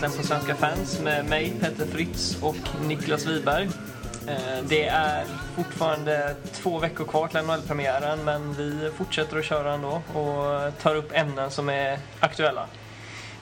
[0.00, 2.56] NHL-podcasten på Svenska fans med mig, Petter Fritz och
[2.86, 3.64] Niklas Wiberg.
[4.28, 5.24] Eh, Det är
[5.56, 11.12] fortfarande två veckor kvar till NHL-premiären men vi fortsätter att köra ändå och tar upp
[11.12, 12.66] ämnen som är aktuella.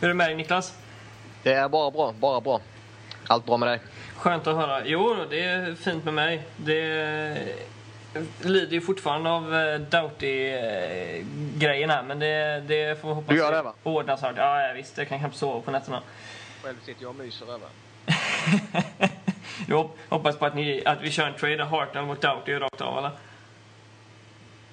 [0.00, 0.74] Hur är det med dig Niklas?
[1.42, 2.60] Det är bara bra, bara bra.
[3.26, 3.80] Allt bra med dig?
[4.16, 4.82] Skönt att höra.
[4.86, 6.42] Jo, det är fint med mig.
[6.56, 7.36] Det
[8.40, 13.62] lider ju fortfarande av eh, Doughty-grejen här, men det, det får hoppas Du gör det,
[13.62, 13.72] va?
[13.82, 14.34] ordnas snart.
[14.36, 14.98] Ja, visst.
[14.98, 16.02] Jag kan knappt sova på nätterna.
[16.62, 17.68] Själv sitter jag och myser över.
[19.68, 22.98] Hop- hoppas på att, ni, att vi kör en trade Hartnell mot Doughty rakt av,
[22.98, 23.10] eller?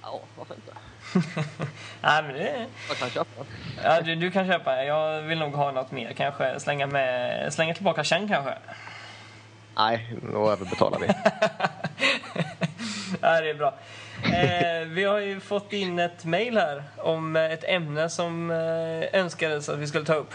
[0.02, 0.72] Ja, varför inte?
[2.02, 2.66] Nej, men det...
[2.88, 3.46] Jag kan köpa.
[3.84, 4.84] Ja, du, du kan köpa.
[4.84, 6.14] Jag vill nog ha något mer.
[6.14, 8.54] Kanske slänga, med, slänga tillbaka Chang kanske.
[9.78, 11.08] Nej, då överbetalar vi.
[13.22, 13.74] Ja, det är bra.
[14.24, 19.70] Eh, vi har ju fått in ett mejl här om ett ämne som eh, önskades
[19.70, 20.34] att vi skulle ta upp.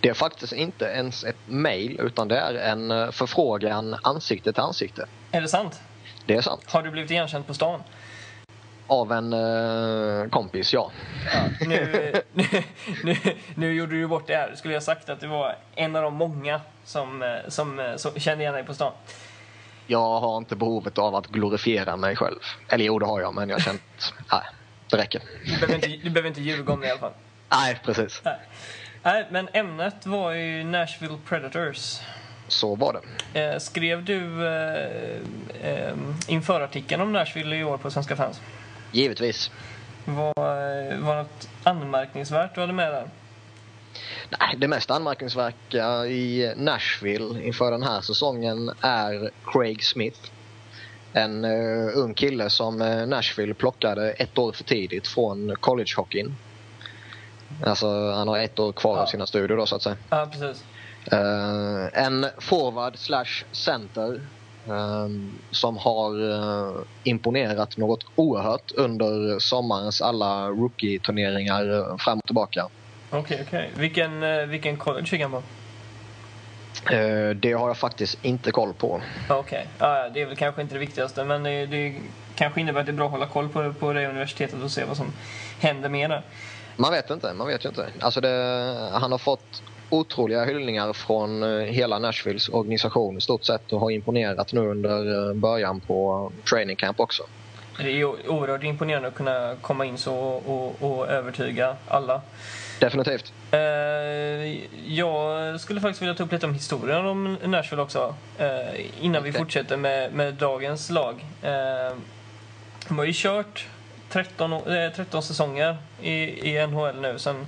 [0.00, 4.62] Det är faktiskt inte ens ett mail utan det är en eh, förfrågan ansikte till
[4.62, 5.06] ansikte.
[5.30, 5.80] Är det sant?
[6.26, 6.62] Det är sant.
[6.66, 7.82] Har du blivit igenkänd på stan?
[8.86, 10.90] Av en eh, kompis, ja.
[11.60, 12.44] Nu, nu,
[13.04, 13.16] nu,
[13.54, 14.50] nu gjorde du ju bort det här.
[14.50, 17.96] Du skulle ha sagt att det var en av de många som, eh, som, eh,
[17.96, 18.92] som kände igen dig på stan.
[19.86, 22.38] Jag har inte behovet av att glorifiera mig själv.
[22.68, 23.82] Eller jo, det har jag, men jag har känt...
[24.32, 24.42] Nej,
[24.90, 25.22] det räcker.
[25.44, 27.12] Du behöver inte, du behöver inte ljuga om det i alla fall.
[27.48, 28.20] Nej, precis.
[28.24, 28.38] Nej.
[29.06, 32.00] Nej, men ämnet var ju Nashville Predators.
[32.48, 33.00] Så var
[33.32, 33.40] det.
[33.40, 35.20] Eh, skrev du eh,
[35.62, 38.40] eh, inför artikeln om Nashville i år på Svenska fans?
[38.92, 39.50] Givetvis.
[40.04, 43.08] Var, eh, var något anmärkningsvärt du hade med där?
[44.40, 50.20] Nej, det mest anmärkningsvärda i Nashville inför den här säsongen är Craig Smith.
[51.12, 56.36] En uh, ung kille som uh, Nashville plockade ett år för tidigt från collegehockeyn.
[57.64, 59.02] Alltså han har ett år kvar Ja.
[59.02, 59.96] av sina studier då så att säga.
[60.10, 60.64] Ja, precis.
[61.12, 64.20] Eh, en forward slash center
[64.66, 65.06] eh,
[65.50, 66.74] som har eh,
[67.04, 72.68] imponerat något oerhört under sommarens alla rookie-turneringar eh, fram och tillbaka.
[73.10, 73.70] Okej, okej.
[73.76, 75.42] Vilken, eh, vilken college gick han på?
[77.36, 79.00] Det har jag faktiskt inte koll på.
[79.30, 81.94] Okej, ja, ja, det är väl kanske inte det viktigaste men det, det
[82.34, 84.84] kanske innebär att det är bra att hålla koll på, på det universitetet och se
[84.84, 85.12] vad som
[85.60, 86.22] händer med det.
[86.76, 87.86] Man vet inte, man vet ju inte.
[88.00, 88.28] Alltså det,
[88.92, 93.90] han har fått otroliga hyllningar från eh, hela Nashvilles organisation i stort sett och har
[93.90, 97.22] imponerat nu under eh, början på training camp också.
[97.78, 102.20] Det är oerhört imponerande att kunna komma in så och, och, övertyga alla.
[102.80, 103.32] Definitivt.
[103.50, 103.60] Eh,
[104.86, 108.14] jag skulle faktiskt vilja ta upp lite om historien om Nashville också.
[109.00, 109.40] Innan vi Okej.
[109.40, 111.24] fortsätter med, med dagens lag.
[112.88, 113.66] De har ju kört
[114.08, 116.12] 13, å- eh, 13 säsonger i,
[116.50, 117.46] i NHL nu sen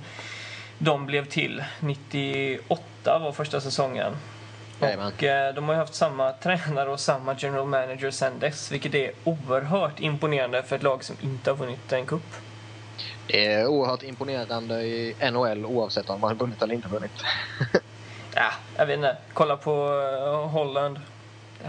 [0.77, 1.63] de blev till.
[1.79, 4.13] 98 var första säsongen.
[4.81, 5.07] Jajamän.
[5.07, 8.71] Och eh, de har ju haft samma tränare och samma general manager sen dess.
[8.71, 12.21] Vilket är oerhört imponerande för ett lag som inte har vunnit en cup.
[13.27, 17.11] Det är oerhört imponerande i NHL oavsett om man har vunnit eller inte vunnit.
[18.35, 19.17] Ja, jag vet inte.
[19.33, 19.71] Kolla på
[20.27, 20.47] eh,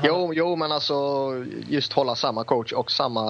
[0.03, 0.95] Jo, jo, men alltså
[1.69, 3.25] just hålla samma coach och samma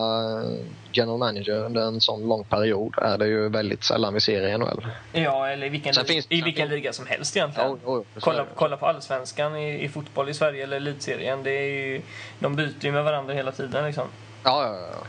[0.92, 4.58] general manager under en sån lång period är det ju väldigt sällan vi ser i
[4.58, 4.86] NHL.
[5.12, 7.70] Ja, eller i vilken, Sen li- finns- i vilken liga som helst egentligen.
[7.70, 7.78] Jo,
[8.14, 11.42] jo, kolla, kolla på allsvenskan i, i fotboll i Sverige eller elitserien.
[11.42, 12.02] Det är ju,
[12.38, 13.84] de byter ju med varandra hela tiden.
[13.86, 14.04] Liksom.
[14.44, 15.06] Ja, ja, ja.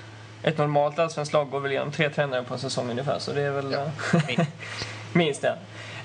[0.49, 3.19] Ett normalt allsvenskt lag går väl igenom tre tränare på en säsong ungefär.
[3.19, 3.85] Så det är väl Ja,
[4.37, 4.45] eh,
[5.13, 5.41] minst.
[5.41, 5.55] det.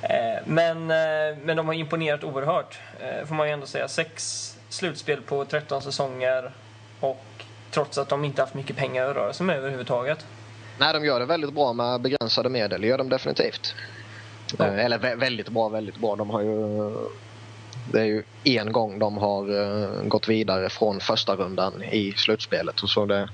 [0.02, 2.78] Eh, Men, eh, men de har imponerat oerhört.
[3.00, 3.88] eh, Får man ju ändå säga.
[3.88, 6.50] Sex slutspel på 13 säsonger.
[7.00, 7.24] Och
[7.70, 10.26] trots att de inte haft mycket pengar att röra sig med överhuvudtaget.
[10.78, 12.80] Nej, de gör det väldigt bra med begränsade medel.
[12.80, 13.74] Det gör de definitivt.
[14.58, 14.66] Ja.
[14.66, 16.16] Eh, Eller vä- väldigt bra, väldigt bra.
[16.16, 16.90] De har ju...
[17.92, 22.80] Det är ju en gång de har eh, gått vidare från första rundan i slutspelet.
[22.82, 23.28] Och så det,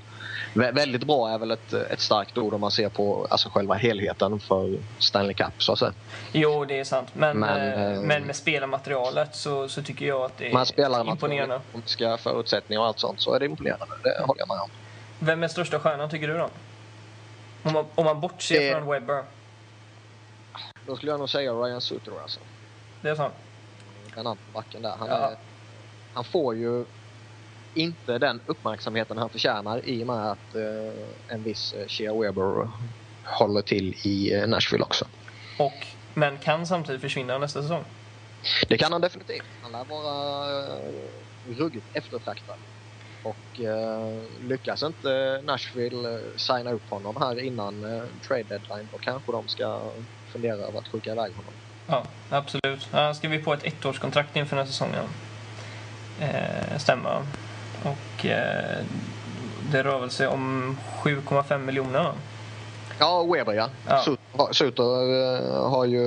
[0.53, 3.75] vä- väldigt bra är väl ett, ett starkt ord om man ser på alltså själva
[3.75, 5.93] helheten för Stanley Cup så att säga.
[6.31, 7.09] Jo, det är sant.
[7.13, 10.65] Men, Men, eh, eh, men med spelarmaterialet så, så tycker jag att det är Man
[10.65, 11.55] spelar imponerande.
[11.69, 13.85] ekonomiska förutsättningar och allt sånt så är det imponerande.
[14.03, 14.69] Det håller jag med om.
[15.19, 16.49] Vem är största stjärnan tycker du då?
[17.63, 19.23] Om man, om man bortser Det- från Webber.
[20.87, 22.39] Då skulle jag nog säga Ryan Suter alltså.
[23.01, 23.29] Det är så?
[24.15, 24.93] Den andra backen där.
[24.99, 25.15] Han, Ja.
[25.15, 25.35] är,
[26.13, 26.85] han får ju
[27.73, 32.67] inte den uppmärksamheten han förtjänar i och med att eh, en viss eh, Shea Weber
[33.23, 35.05] håller till i eh, Nashville också.
[35.59, 37.83] Och, men kan samtidigt försvinna nästa säsong.
[38.67, 39.43] Det kan han definitivt.
[39.61, 40.67] Han lär vara
[41.57, 42.55] ruggigt eftertraktad.
[43.23, 49.31] Och eh, lyckas inte Nashville signa upp honom här innan eh, trade deadline då kanske
[49.31, 49.81] de ska
[50.31, 51.53] fundera över att skicka iväg honom.
[51.87, 52.87] Ja, absolut.
[52.91, 55.05] Han skrev vi på ett ettårskontrakt inför den här säsongen.
[56.19, 57.21] Eh, stämmer.
[57.83, 58.77] Och eh,
[59.71, 62.11] det rör väl sig om 7,5 miljoner.
[62.99, 63.69] Ja, Weber ja.
[63.87, 64.49] Ja.
[64.51, 66.01] Suter, eh, har ju...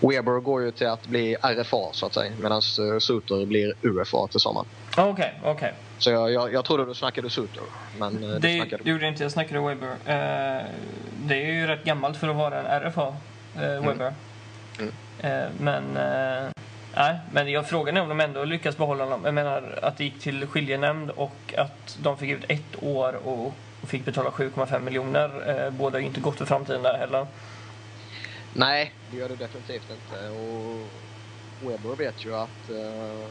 [0.00, 4.40] Weber går ju till att bli RFA så att säga medan Suter blir UFA till
[4.40, 4.66] sommaren.
[4.96, 5.72] Ah, Okej, okej.
[5.98, 7.62] Så jag, jag, jag trodde du snackade Suter.
[7.98, 8.90] Men eh, du Det snackade...
[8.90, 9.32] gjorde inte jag.
[9.32, 9.88] snackade Weber.
[9.88, 10.64] Eh,
[11.24, 13.06] det är ju rätt gammalt för att vara en RFA,
[13.56, 14.12] eh, Weber.
[14.78, 14.92] Mm.
[15.20, 16.50] Eh, men, eh,
[16.94, 19.24] nej, men jag frågan är om de ändå lyckas behålla honom.
[19.24, 23.54] Jag menar att det gick till skiljenämnd och att de fick ut ett år och,
[23.86, 25.50] fick betala 7,5 miljoner.
[25.64, 27.26] Eh, båda är ju inte gott för framtiden där heller.
[28.54, 30.28] Nej, det gör det definitivt inte.
[30.28, 30.88] Och
[31.68, 33.28] Weber vet ju att eh,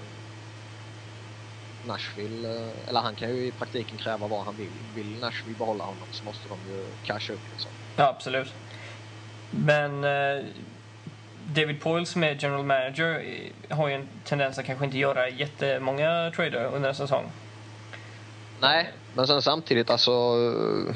[1.87, 4.69] Nashville, eh, eller han kan ju i praktiken kräva vad han vill.
[4.95, 7.71] Vill Nashville behålla honom så måste de ju casha upp liksom.
[7.95, 8.53] Ja, absolut.
[9.49, 10.45] Men eh,
[11.53, 13.23] David Poyle som är general manager
[13.69, 17.31] eh, har ju en tendens att kanske inte göra jättemånga trader under en säsong.
[18.59, 20.95] Nej, men sen samtidigt alltså eh,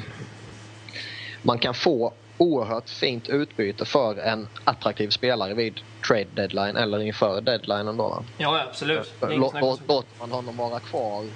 [1.42, 7.40] man kan få oerhört fint utbyte för en attraktiv spelare vid trade deadline eller inför
[7.40, 8.22] deadlinen då.
[8.36, 9.14] Ja, absolut.
[9.20, 9.54] Låt,
[9.88, 11.26] låter man honom vara kvar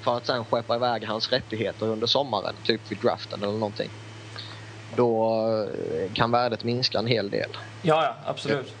[0.00, 3.90] för att sen skeppa iväg hans rättigheter under sommaren, typ vid draften eller någonting.
[4.96, 7.50] Då eh, kan värdet minska en hel del.
[7.82, 8.74] Ja, ja, absolut.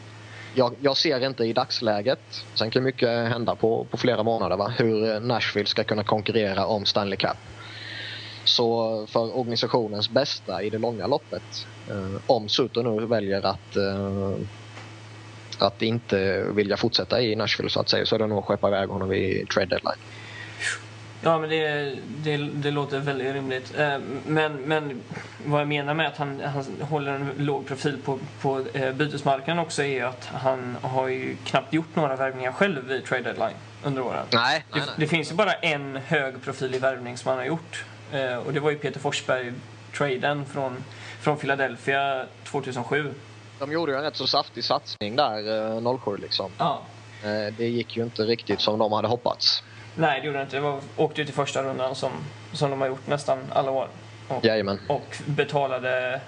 [0.54, 4.72] Jag, jag ser inte i dagsläget, sen kan mycket hända på, på flera månader, va?
[4.78, 7.36] hur eh, Nashville ska kunna konkurrera om Stanley Cup.
[8.44, 14.32] Så för organisationens bästa i det långa loppet, eh, om Suter nu väljer att, eh,
[15.58, 18.68] att inte vilja fortsätta i Nashville så att säga, så är det nog att skeppa
[18.68, 20.00] iväg honom vid trade deadline.
[21.22, 23.78] Ja, men det, det, det låter väldigt rimligt.
[23.78, 25.02] Eh, Men, men
[25.46, 29.62] vad jag menar med att han, han håller en låg profil på, på eh, bytesmarknaden
[29.62, 33.54] också är att han har ju knappt gjort några värvningar själv vid trade deadline
[33.84, 34.26] under åren.
[34.32, 35.08] Nej, Det, nej, det nej.
[35.08, 37.84] finns ju bara en hög profil i värvning som han har gjort.
[38.12, 40.84] Eh, Och det var ju Peter Forsberg-traden från,
[41.20, 43.14] från Philadelphia 2007.
[43.58, 46.50] De gjorde ju en rätt så saftig satsning där, eh, 07 liksom.
[46.58, 46.82] Ja.
[47.56, 49.62] Det gick ju inte riktigt som de hade hoppats.
[49.96, 50.56] Nej, det gjorde det inte.
[50.56, 52.12] Det var, åkte ju till första rundan som,
[52.52, 53.88] som de har gjort nästan alla år.
[54.28, 54.80] Och, Jajamän.
[54.88, 56.20] och betalade...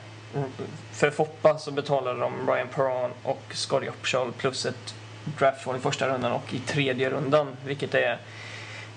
[0.93, 4.94] För Foppa så betalade de Ryan Perron och Scotty Upshall plus ett
[5.38, 8.19] draftval i första rundan och i tredje rundan, vilket är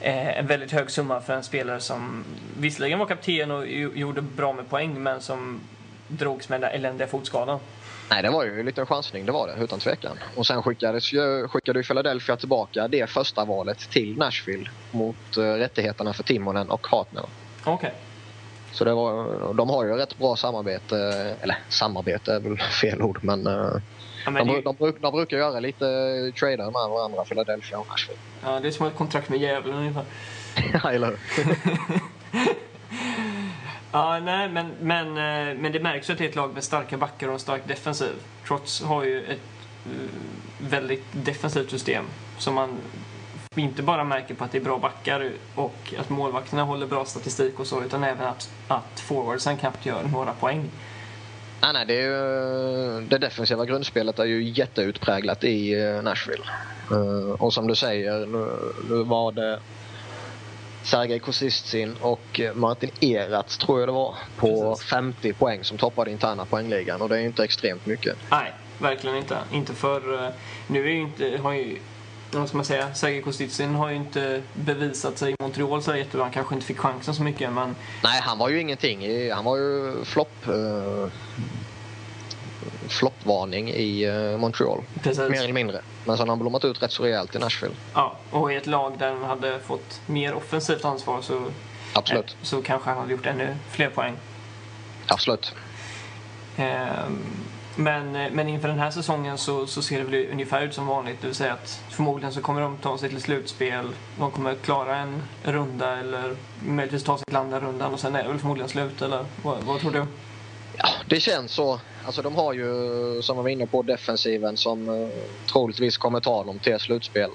[0.01, 2.23] eh, en väldigt hög summa för en spelare som
[2.59, 5.61] visserligen var kapten och gjorde bra med poäng, men som
[6.07, 7.59] drogs med den där eländiga fotskadan.
[8.11, 10.17] Nej, det var ju en liten chansning, det var det utan tvekan.
[10.35, 15.43] Och sen skickades ju, skickade ju Philadelphia tillbaka det första valet till Nashville mot uh,
[15.43, 17.25] rättigheterna för Timonen och Hartnell.
[17.63, 17.93] Okej.
[18.71, 20.97] Så det var, de har ju rätt bra samarbete,
[21.41, 23.53] eller samarbete är väl fel ord, men, eh,
[24.25, 25.85] Ja, men de, det, de, bruk, de brukar göra lite
[26.39, 28.19] trader med varandra, Philadelphia och Nashville.
[28.43, 30.05] ja, det är som ett kontrakt med djävulen ungefär.
[30.89, 31.19] Eller hur?
[33.91, 36.63] Ja, nej, men, men, eh, men det märks ju att det är ett lag med
[36.63, 38.13] starka backar och en stark defensiv.
[38.47, 39.39] Trots har ju ett
[39.85, 39.91] eh,
[40.57, 42.05] väldigt defensivt system
[42.37, 42.77] som man
[43.55, 47.59] inte bara märker på att det är bra backar och att målvakterna håller bra statistik
[47.59, 50.69] och så, utan även att, att forwardsen knappt gör några poäng.
[51.61, 56.43] Nej, nej, det, är ju, det defensiva grundspelet är ju jätteutpräglat i eh, Nashville.
[57.37, 58.25] Och som du säger,
[58.89, 59.59] nu var det
[60.83, 64.89] Sergej Kosistin och eh, Martin Eratz, tror jag det var, på Precis.
[64.89, 67.01] 50 poäng som toppade interna poängligan.
[67.01, 68.15] Och det är ju inte extremt mycket.
[68.31, 69.37] Nej, verkligen inte.
[69.51, 70.25] Inte för...
[70.25, 70.29] eh,
[70.67, 71.39] Nu är ju inte...
[71.43, 71.77] Har ju,
[72.31, 72.93] vad ska man säga?
[72.93, 76.23] Sergej Kostitsin har ju inte bevisat sig i Montreal så jättebra.
[76.23, 79.31] Han kanske inte fick chansen så mycket, men Nej, han var ju ingenting.
[79.31, 80.45] Han var ju flopp...
[82.91, 85.29] Floppvarning i eh, Montreal, precis.
[85.29, 85.81] mer eller mindre.
[86.05, 87.75] Men sen har han blommat ut rätt så rejält i Nashville.
[87.93, 91.43] Ja, och i ett lag där han hade fått mer offensivt ansvar så,
[91.93, 92.35] Absolut.
[92.41, 94.13] så kanske han hade gjort ännu fler poäng.
[95.07, 95.53] Absolut.
[96.57, 97.19] Ehm,
[97.75, 101.21] Men, men inför den här säsongen så, så ser det väl ungefär ut som vanligt.
[101.21, 103.89] Det vill säga att förmodligen så kommer de ta sig till slutspel.
[104.19, 108.23] De kommer klara en runda eller möjligtvis ta sig till andra rundan och sen är
[108.23, 109.01] det väl förmodligen slut.
[109.01, 110.05] Eller vad, vad tror du?
[110.77, 111.79] Ja, det känns så.
[112.05, 115.09] Alltså de har ju, som jag var inne på, defensiven som uh,
[115.51, 117.29] troligtvis kommer ta dem till slutspel.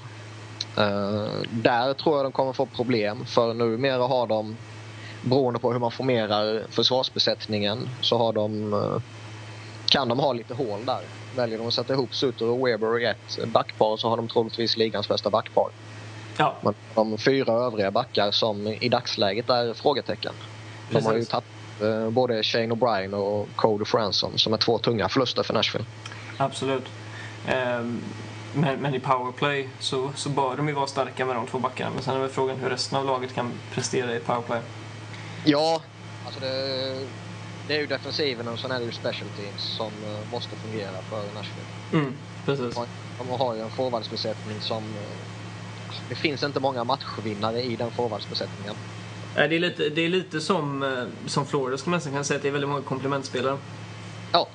[0.76, 4.56] Eh, där tror jag de kommer få problem för numera har de,
[5.23, 9.02] beroende på hur man formerar försvarsbesättningen, så har de, eh,
[9.87, 11.00] kan de ha lite hål där.
[11.37, 14.76] Väljer de att sätta ihop Suter och Weber i ett backpar så har de troligtvis
[14.76, 15.68] ligans bästa backpar.
[16.38, 20.32] Ja, Men de fyra övriga backar som i dagsläget är frågetecken.
[20.90, 21.30] De har, ju Precis.
[21.83, 25.85] Eh, både Shane O'Brien och Cody Franson som är två tunga förluster för Nashville.
[26.37, 26.85] Absolut.
[27.47, 28.02] Ehm,
[28.54, 31.90] men, men i powerplay så, så bör de ju vara starka med de två backarna.
[31.95, 34.61] Men sen är väl frågan hur resten av laget kan prestera i powerplay.
[35.45, 35.80] Ja,
[36.25, 37.06] alltså det,
[37.68, 41.02] det är ju defensiven och sen är det ju special teams som eh, måste fungera
[41.11, 41.66] för Nashville.
[41.92, 42.14] Mm,
[42.45, 42.75] precis.
[43.18, 44.83] De har ju en forwardsbesättning som...
[44.85, 45.16] eh,
[46.09, 48.75] Det finns inte många matchvinnare i den forwardsbesättningen.
[49.37, 52.25] Nej, det, är lite, det är lite som, eh, som Florida skulle man nästan kunna
[52.25, 53.59] säga att det är väldigt många komplementspelare.
[54.33, 54.49] Ja.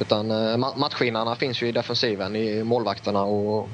[0.00, 3.68] Utan eh, ma- matchvinnarna finns ju i defensiven, i målvakterna och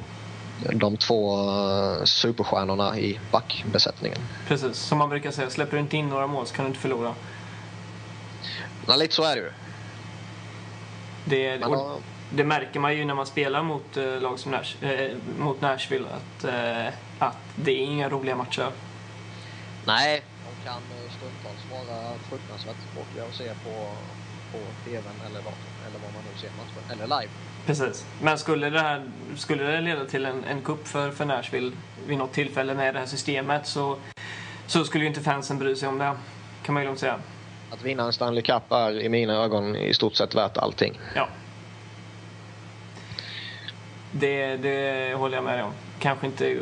[0.73, 4.19] de två eh, superstjärnorna i backbesättningen.
[4.49, 5.51] Precis, som man brukar säga.
[5.51, 7.15] Släpper du inte in några mål så kan du inte förlora.
[8.87, 9.51] Men lite så är det ju.
[11.25, 11.97] Det, har,
[12.31, 16.07] det märker man ju när man spelar mot eh, lag som Nash, eh, mot Nashville
[16.09, 18.71] att, eh, att det är inga roliga matcher.
[19.87, 23.89] Nej, de kan eh, stundtals vara fruktansvärt tråkiga att se på,
[24.53, 25.55] på TVn eller vad,
[25.87, 26.91] eller vad man nu ser matchen.
[26.93, 27.33] Eller live.
[27.67, 28.07] Precis.
[28.23, 31.73] Men skulle det, här, skulle det leda till en, en kupp för, för Nashville
[32.07, 33.97] vid något tillfälle med det här systemet så,
[34.67, 36.17] så skulle ju inte fansen bry sig om det.
[36.63, 37.19] Kan man ju lugnt säga.
[37.71, 40.99] Att vinna en Stanley Cup är i mina ögon i stort sett värt allting.
[41.15, 41.29] Ja.
[44.13, 45.73] Det, det håller jag med dig om.
[45.99, 46.57] Kanske inte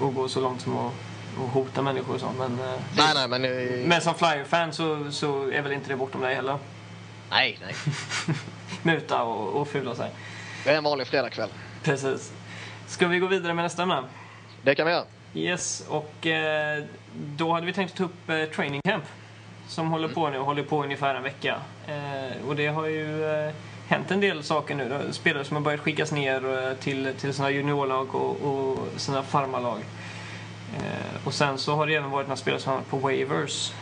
[0.00, 0.92] att- gå så långt som att,
[1.38, 3.44] att hota människor och så, men, eh, Nej, nej, men...
[3.44, 6.58] eh, men som Flyer-fan så, så är väl inte det bortom dig heller.
[7.30, 7.74] Nej, nej.
[8.82, 10.10] Muta och, och fula sig.
[10.64, 11.48] Det är en vanlig fredagkväll.
[11.82, 12.32] Precis.
[12.86, 14.02] Ska vi gå vidare med nästa ämne?
[14.62, 15.04] Det kan vi göra.
[15.34, 19.04] Yes, och eh, då hade vi tänkt ta upp eh, training camp
[19.68, 21.56] som håller på nu och håller på ungefär en vecka.
[21.88, 23.52] Eh, och det har ju eh,
[23.88, 25.08] hänt en del saker nu.
[25.10, 29.78] Spelare som har börjat skickas ner till, till sina juniorlag och, och sina farmarlag.
[30.76, 33.72] Eh, och sen så har det även varit några spelare som har hamnat på waivers.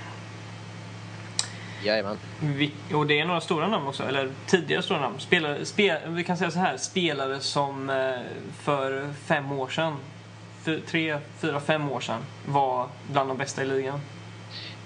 [1.84, 2.18] Jajamän.
[2.40, 5.20] Vi, och det är några stora namn också, eller tidigare stora namn.
[5.20, 8.20] Spelare, spe, vi kan säga så här, spelare som eh,
[8.62, 9.96] för fem år sedan,
[10.62, 14.00] för, tre, fyra, fem år sedan var bland de bästa i ligan.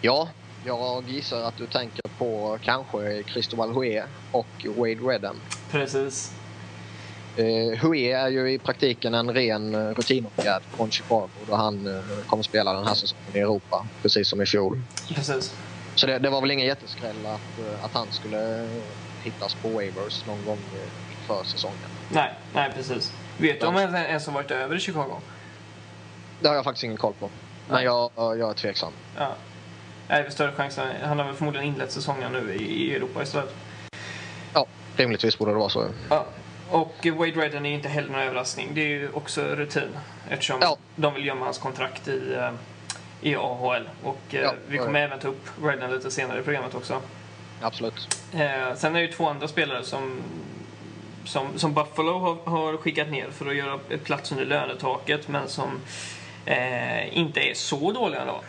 [0.01, 0.29] Ja,
[0.65, 5.37] jag gissar att du tänker på kanske Cristobal Hue och Wade Redden.
[5.71, 6.33] Precis.
[7.38, 12.02] Uh, Hue är ju i praktiken en ren uh, rutinåtgärd från Chicago då han uh,
[12.26, 14.81] kommer spela den här säsongen i Europa, precis som i fjol.
[15.14, 15.55] Precis.
[15.97, 18.71] Så det, det var väl ingen jätteskräll att, eh, att han skulle eh,
[19.23, 21.76] hittas på waivers någon gång eh, inför säsongen.
[22.11, 23.12] Nej, nej precis.
[23.38, 25.21] Vet du om en, en som varit över i Chicago?
[26.40, 27.31] Det har jag faktiskt ingen koll på.
[27.69, 28.93] Men jag, jag är tveksam.
[29.16, 29.35] Ja.
[30.09, 30.78] Nej, det är större chans.
[31.02, 33.55] Han har väl förmodligen inlett säsongen nu i Europa istället.
[34.55, 34.66] Ja,
[34.97, 35.87] rimligtvis borde det vara så.
[36.11, 36.26] Ja.
[36.71, 38.69] Och Wade Redden är inte heller någon överraskning.
[38.75, 39.89] Det är ju också rutin
[40.29, 40.77] eftersom Ja.
[40.97, 42.51] de vill gömma hans kontrakt i, eh,
[43.21, 43.89] i AHL.
[44.03, 47.01] Och eh, Ja, vi kommer även ta upp Redden lite senare i programmet också.
[47.61, 48.19] Absolut.
[48.35, 50.23] Eh, sen är det ju två andra spelare som,
[51.25, 55.81] som, som Buffalo har, har skickat ner för att göra plats under lönetaket men som
[56.47, 58.41] eh, inte är så dåliga ändå.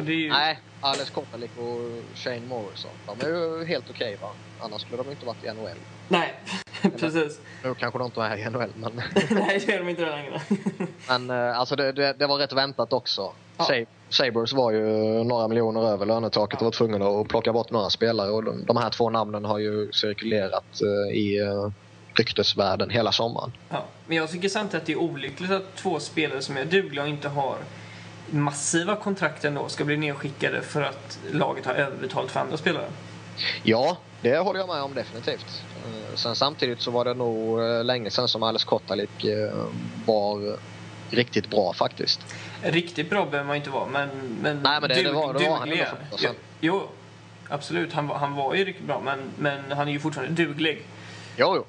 [0.00, 2.90] Det är ju, Nej, Alex Kopelik och Shane Morrison.
[3.06, 4.28] De är ju helt okej va?
[4.60, 5.76] Annars skulle de inte varit i NHL.
[6.08, 6.34] nej,
[6.98, 7.40] precis.
[7.64, 8.92] Nu kanske de inte är i NHL men,
[9.30, 10.40] nej, det är de inte längre.
[11.08, 13.32] men eh, alltså det, det, det var rätt väntat också.
[13.56, 13.64] Ja.
[13.64, 14.80] Sa- Sabres var ju
[15.24, 18.76] några miljoner över lönetaket och var tvungna att plocka bort några spelare och de, de
[18.76, 21.70] här två namnen har ju cirkulerat eh, i uh,
[22.14, 23.52] ryktesvärlden hela sommaren.
[23.68, 27.02] Ja, men jag tycker samtidigt att det är olyckligt att två spelare som är dugliga
[27.02, 27.56] och inte har
[28.32, 32.86] massiva kontrakt ändå ska bli nedskickade för att laget har överbetalt för andra spelare.
[33.62, 35.62] Ja, det håller jag med om definitivt.
[35.86, 39.64] Eh, Sen samtidigt så var det nog eh, länge sedan som Alex Kottalik eh,
[40.06, 40.56] var
[41.10, 42.20] riktigt bra faktiskt.
[42.62, 44.08] Riktigt bra behöver man inte vara, men,
[44.42, 46.34] men, Nej, men det- det dug- var- det var han år sedan.
[46.60, 46.82] Jo,
[47.48, 47.92] absolut.
[47.92, 50.82] Han, var- han var ju riktigt bra, men, men han är ju fortfarande duglig.
[51.36, 51.64] Jo, jo.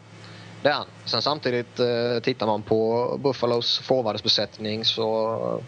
[0.61, 0.85] Det är han.
[1.05, 1.79] Sen samtidigt
[2.23, 5.61] tittar man på Buffalos forwardsbesättning så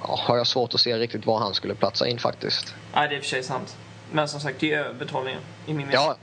[0.00, 2.74] har jag svårt att se riktigt var han skulle platsa in faktiskt.
[2.94, 3.76] Nej, det är i och för sig sant.
[4.12, 5.92] Men som sagt, det är överbetalningen i min mening.
[5.92, 6.16] Ja,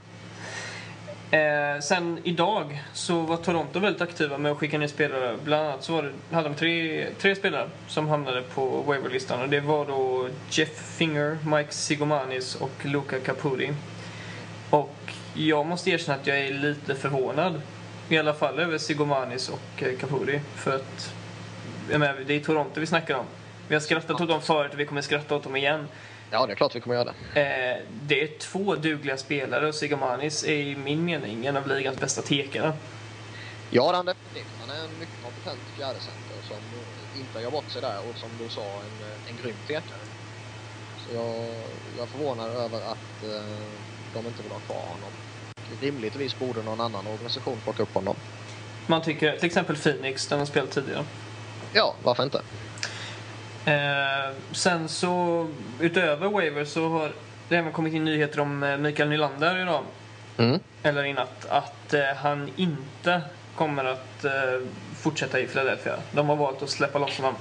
[1.30, 5.36] Eh, sen idag så var Toronto väldigt aktiva med att skicka ner spelare.
[5.44, 9.42] Bland annat så var det, hade de tre, tre spelare som hamnade på waiverlistan.
[9.42, 13.72] Och det var då Jeff Finger, Mike Sigomanis och Luca Caputi.
[14.70, 14.96] Och
[15.34, 17.62] jag måste erkänna att jag är lite förvånad.
[18.08, 20.40] I alla fall över Sigomanis och eh, Caputi.
[20.54, 21.14] För att
[21.90, 23.26] jag menar, det är Toronto vi snackar om.
[23.68, 25.88] Vi har skrattat åt dem förut och vi kommer skratta åt dem igen.
[26.30, 27.40] ja, det är klart vi kommer göra det.
[27.40, 32.00] Eh, det är två dugliga spelare och Sigomanis är i min mening en av ligans
[32.00, 32.72] bästa tekare.
[33.70, 34.52] Ja, det är han definitivt.
[34.60, 36.56] Han är en mycket kompetent fjärdecenter som
[37.20, 40.00] inte gör bort sig där och som du sa, en, en grym tekare.
[41.14, 41.36] Jag,
[41.96, 43.56] jag är förvånad över att eh,
[44.14, 45.10] de inte vill ha kvar honom.
[45.80, 48.16] Rimligtvis borde någon annan organisation plocka upp honom.
[48.86, 51.04] Man tycker till exempel Phoenix, den har spelat tidigare.
[51.72, 52.42] Ja, varför inte?
[53.66, 55.46] Eh, sen så
[55.80, 57.12] utöver Waver så har
[57.48, 59.82] det även kommit in nyheter om eh, Mikael Nylander idag.
[60.38, 60.60] Mm.
[60.82, 61.46] Eller i natt.
[61.48, 63.22] Att eh, han inte
[63.54, 64.32] kommer att eh,
[64.96, 65.96] fortsätta i Philadelphia.
[66.12, 67.34] De har valt att släppa loss honom.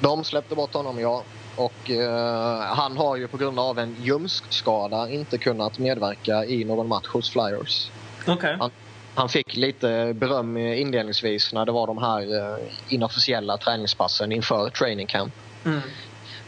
[0.00, 1.22] De släppte bort honom, ja.
[1.56, 6.88] Och eh, han har ju på grund av en ljumskskada inte kunnat medverka i någon
[6.88, 7.90] match hos Flyers.
[8.58, 8.70] Han,
[9.14, 12.58] han fick lite beröm inledningsvis när det var de här eh,
[12.88, 15.34] inofficiella träningspassen inför training camp.
[15.64, 15.80] Mm.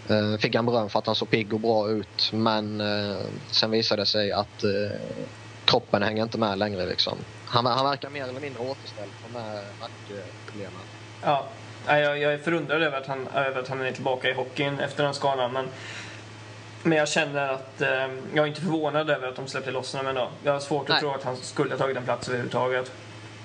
[0.08, 3.16] Eh, fick han beröm för att han såg pigg och bra ut men eh,
[3.50, 5.00] sen visade det sig att eh,
[5.64, 6.86] kroppen hänger inte med längre.
[6.86, 7.18] Liksom.
[7.46, 9.42] Han, han verkar mer eller mindre återställd från
[9.80, 10.80] nackproblemen.
[11.22, 11.46] Ja.
[11.86, 15.04] Jag, jag är förundrad över att, han, över att han är tillbaka i hockeyn efter
[15.04, 15.52] den skadan.
[15.52, 15.68] Men,
[16.82, 17.88] men jag känner att eh,
[18.34, 20.28] jag är inte förvånad över att de släppte loss honom ändå.
[20.44, 21.00] Jag har svårt att Nej.
[21.00, 22.92] tro att han skulle ha tagit en plats överhuvudtaget.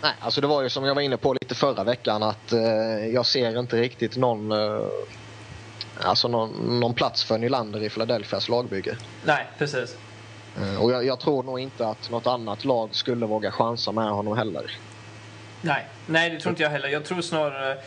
[0.02, 3.08] Nej, alltså det var ju som jag var inne på lite förra veckan att eh,
[3.14, 4.88] jag ser inte riktigt någon, eh,
[6.02, 8.98] alltså någon, någon plats för Nylander i Philadelphias lagbygge.
[9.26, 9.98] Nej, precis.
[10.58, 14.10] Eh, och jag, jag tror nog inte att något annat lag skulle våga chansa med
[14.10, 14.72] honom heller.
[15.62, 16.88] Nej, nej det tror inte jag heller.
[16.88, 17.78] Jag tror snarare,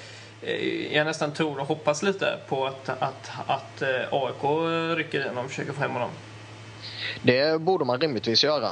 [0.42, 4.44] eh, jag nästan tror och hoppas lite på att, att, att eh, AIK
[4.96, 6.10] rycker igenom och försöker få hem honom.
[7.22, 8.70] Det borde man rimligtvis göra.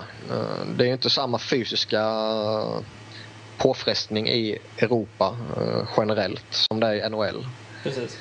[0.77, 2.03] Det är ju inte samma fysiska
[3.59, 5.37] påfrestning i Europa
[5.97, 7.47] generellt som det är i NHL.
[7.83, 8.19] Precis.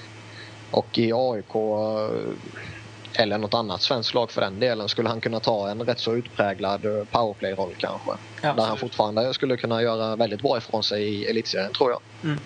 [0.72, 5.40] Och i AIK eh, eller något annat svenskt lag för den delen skulle han kunna
[5.40, 8.12] ta en rätt så utpräglad eh, powerplay-roll kanske.
[8.12, 8.18] Där
[8.50, 8.80] han Absolut.
[8.80, 12.00] fortfarande skulle kunna göra väldigt bra ifrån sig i elitserien tror jag.
[12.24, 12.40] Mm.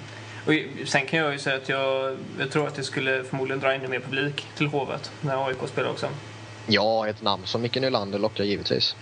[0.45, 3.73] Och sen kan jag ju säga att jag, jag tror att det skulle förmodligen dra
[3.73, 6.07] ännu mer publik till Hovet när AIK spelar också.
[6.67, 8.95] Ja, ett namn som Micke Nylander lockar givetvis.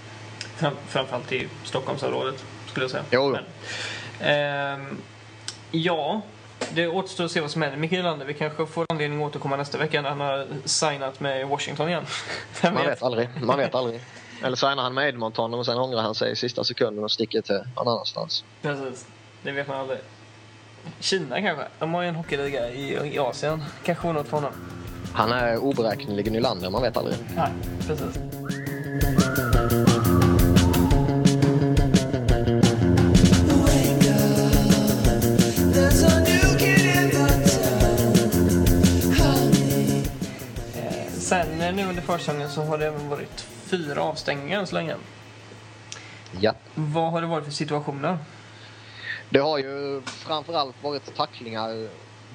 [0.56, 3.04] Fram, framförallt i Stockholmsområdet skulle jag säga.
[3.12, 3.30] Jo.
[3.30, 3.44] Men,
[4.20, 4.98] ehm,
[5.72, 6.22] ja,
[6.74, 7.78] det återstår att se vad som händer.
[7.80, 11.48] Mikael Nylander, vi kanske får anledning att återkomma nästa vecka när han har signat med
[11.48, 12.06] Washington igen.
[12.62, 12.92] Vem Man vet?
[12.92, 13.30] vet aldrig.
[13.42, 14.02] Man vet aldrig.
[14.44, 17.42] Eller signar han med Edmonton och sen ångrar han sig i sista sekunden och sticker
[17.42, 18.44] till någon annanstans.
[18.62, 19.08] Precis.
[19.42, 20.00] Det vet man aldrig.
[21.00, 21.64] Kina kanske?
[21.80, 23.64] De har ju en hockeyliga i, i Asien.
[23.84, 24.52] Kanske något för honom.
[25.14, 27.16] Han är oberäknelig Nylander, man vet aldrig.
[27.36, 27.50] Nej,
[27.88, 28.20] precis.
[41.68, 44.96] Sen eh, nu under försäsongen så har det även varit fyra avstängningar än så länge.
[46.40, 46.54] Ja.
[46.76, 48.18] Vad har det varit för situationer?
[49.30, 51.88] Det har ju framförallt varit tacklingar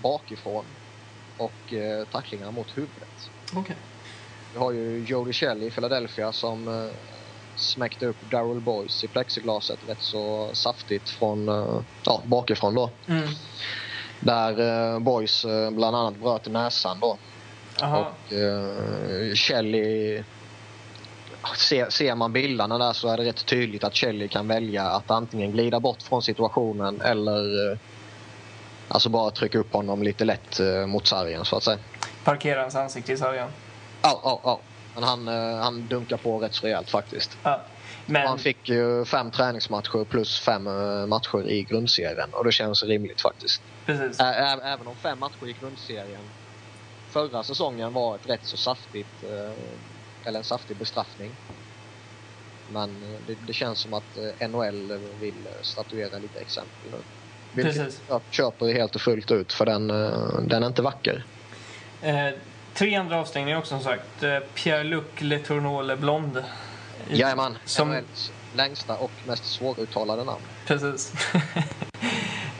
[0.02, 0.64] bakifrån
[1.36, 3.30] och eh, tacklingar mot huvudet.
[3.54, 3.76] Okej.
[4.52, 6.90] Vi har ju Jody Shell i Philadelphia som eh,
[7.56, 12.90] smäckte upp Daryl Boyce i plexiglaset rätt så saftigt från, eh, ja, bakifrån då.
[13.06, 13.28] Mm.
[14.20, 14.60] Där
[14.92, 17.18] eh, Boyce bland annat bröt näsan då.
[17.80, 17.98] Jaha.
[18.00, 20.22] Och eh, Shelley...
[21.56, 25.10] Ser, ser man bilderna där så är det rätt tydligt att Shelley kan välja att
[25.10, 27.78] antingen glida bort från situationen eller eh,
[28.88, 31.78] alltså bara trycka upp honom lite lätt eh, mot sargen så att säga.
[32.24, 33.48] Parkera hans ansikte i sargen.
[34.02, 34.60] Ja, ja, ja.
[34.94, 35.26] Men han,
[35.58, 37.38] han dunkar på rätt så rejält faktiskt.
[37.42, 37.60] Ja.
[38.06, 40.64] Men, Han fick ju fem träningsmatcher plus fem
[41.08, 43.62] matcher i grundserien och det känns rimligt faktiskt.
[43.86, 44.20] precis.
[44.20, 46.20] Även om fem matcher i grundserien
[47.12, 49.52] förra säsongen var ett rätt så saftigt, eh,
[50.24, 51.30] eller en saftig bestraffning.
[52.72, 56.98] Men eh, det, det känns som att eh, NHL vill statuera lite exempel nu.
[57.52, 58.00] Vilket Precis.
[58.08, 59.88] jag köper helt och fullt ut för den,
[60.48, 61.24] den är inte vacker.
[62.02, 62.28] Eh,
[62.74, 64.20] tre andra avstängningar också som sagt.
[64.54, 66.44] Pierre-Luc Letourneau Leblond.
[67.10, 70.42] Jajamän, Som, NHLs längsta och mest svåruttalade namn.
[70.66, 71.12] Precis.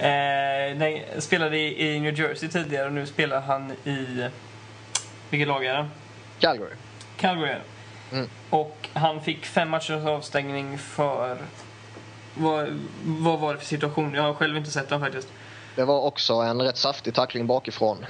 [0.02, 4.28] eh, nej, spelade i, i New Jersey tidigare och nu spelar han i...
[5.30, 5.88] Vilket lag är det?
[6.40, 6.74] Calgary.
[7.16, 7.54] Calgary är
[8.10, 8.16] det.
[8.16, 8.28] Mm.
[8.50, 11.38] Och han fick fem matchers avstängning för...
[12.34, 14.14] Vad, vad var det för situation?
[14.14, 15.28] Jag har själv inte sett den faktiskt.
[15.76, 18.06] Det var också en rätt saftig tackling bakifrån.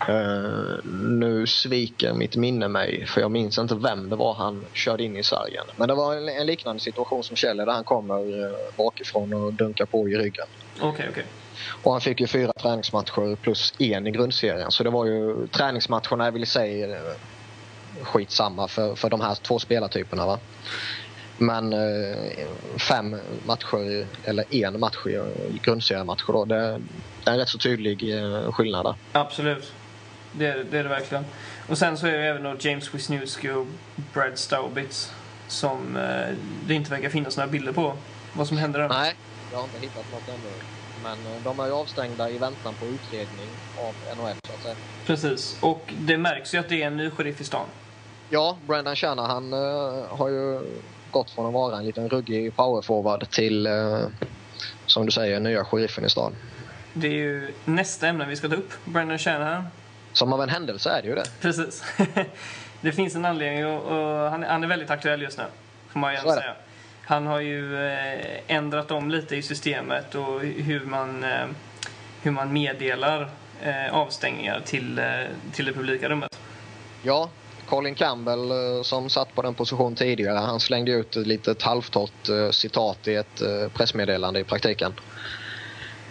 [0.00, 5.04] Eh, nu sviker mitt minne mig för jag minns inte vem det var han körde
[5.04, 5.64] in i sargen.
[5.76, 9.52] Men det var en, en liknande situation som Kjell där han kommer uh, bakifrån och
[9.52, 10.46] dunkar på i ryggen.
[10.80, 11.24] Okej, okej.
[11.82, 14.70] Och han fick ju fyra träningsmatcher plus en i grundserien.
[14.70, 16.98] Så det var ju träningsmatcherna är väl i sig uh,
[18.02, 20.26] skitsamma för, för de här två spelartyperna.
[20.26, 20.38] Va?
[21.38, 21.74] Men
[22.78, 25.20] fem matcher, eller en match i,
[25.62, 26.80] grundseriematcher då, det,
[27.24, 28.14] det är en rätt så tydlig
[28.52, 28.94] skillnad där.
[29.12, 29.72] Absolut.
[30.38, 31.24] Det, är- det är det verkligen.
[31.68, 33.66] Och sen så är det även då James Wisniewski och
[34.14, 35.12] Brad Staubitz
[35.48, 36.34] som eh,
[36.66, 37.96] det inte verkar finnas några bilder på
[38.32, 38.88] vad som händer där.
[38.88, 39.14] Nej,
[39.52, 40.52] jag har inte hittat något ännu.
[41.02, 44.74] Men eh, de är ju avstängda i väntan på utredning av NHL så att säga.
[45.06, 45.56] Precis.
[45.60, 47.66] Och det märks ju att det är en ny sheriff i stan.
[48.30, 50.60] Ja, Brandon Shanahan uh, har ju
[51.10, 53.98] gått från att vara en liten ruggig powerforward till, uh,
[54.86, 56.32] som du säger, nya sheriffen i stan.
[56.92, 58.72] Det är ju nästa ämne vi ska ta upp.
[58.84, 59.64] Brandon Shanahan.
[60.16, 61.24] Som av en händelse är det ju det.
[61.40, 61.84] Precis.
[62.80, 65.44] det finns en anledning och, och han, han är väldigt aktuell just nu.
[65.88, 66.32] Får man ju det.
[66.32, 66.54] säga.
[67.04, 71.46] Han har ju eh, ändrat om lite i systemet och hur man, eh,
[72.22, 73.30] hur man meddelar
[73.62, 75.00] eh, avstängningar till,
[75.52, 76.38] till det publika rummet.
[77.02, 77.30] Ja,
[77.68, 78.50] Colin Campbell
[78.84, 83.42] som satt på den position tidigare, han slängde ut ett litet halvtorrt citat i ett
[83.74, 84.92] pressmeddelande i praktiken.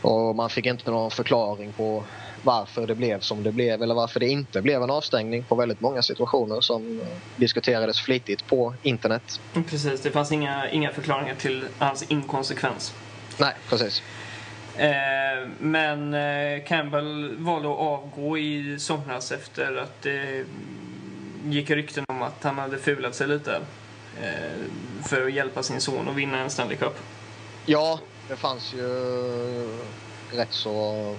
[0.02, 2.04] Och man fick inte någon förklaring på
[2.46, 5.82] varför det blev som det blev eller varför det inte blev en avstängning på väldigt
[5.82, 9.40] många situationer som eh, diskuterades flitigt på internet.
[9.70, 12.94] Precis, det fanns inga, inga förklaringar till hans inkonsekvens.
[13.38, 14.02] Nej, precis.
[14.78, 20.46] Eh, men eh, Campbell valde att avgå i somras efter att det
[21.46, 23.62] gick rykten om att han hade fulat sig lite
[25.10, 26.98] för att hjälpa sin son att vinna en Stanley Cup.
[27.66, 28.88] Ja, det fanns ju
[30.32, 31.16] rätt så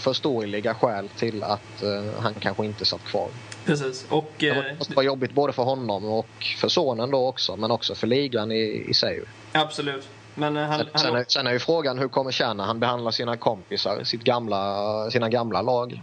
[0.00, 3.28] förståeliga skäl till att eh, han kanske inte satt kvar.
[3.64, 4.06] Precis.
[4.08, 6.26] Och, Det eh, måste vara jobbigt både för honom och
[6.58, 9.22] för sonen då också, men också för ligan i, i sig.
[9.52, 10.08] absolut.
[10.34, 12.80] Men eh, han, Sen, sen, han, är, sen är ju frågan hur kommer Tjärna han
[12.80, 16.02] behandla sina kompisar, sitt gamla, sina gamla lag?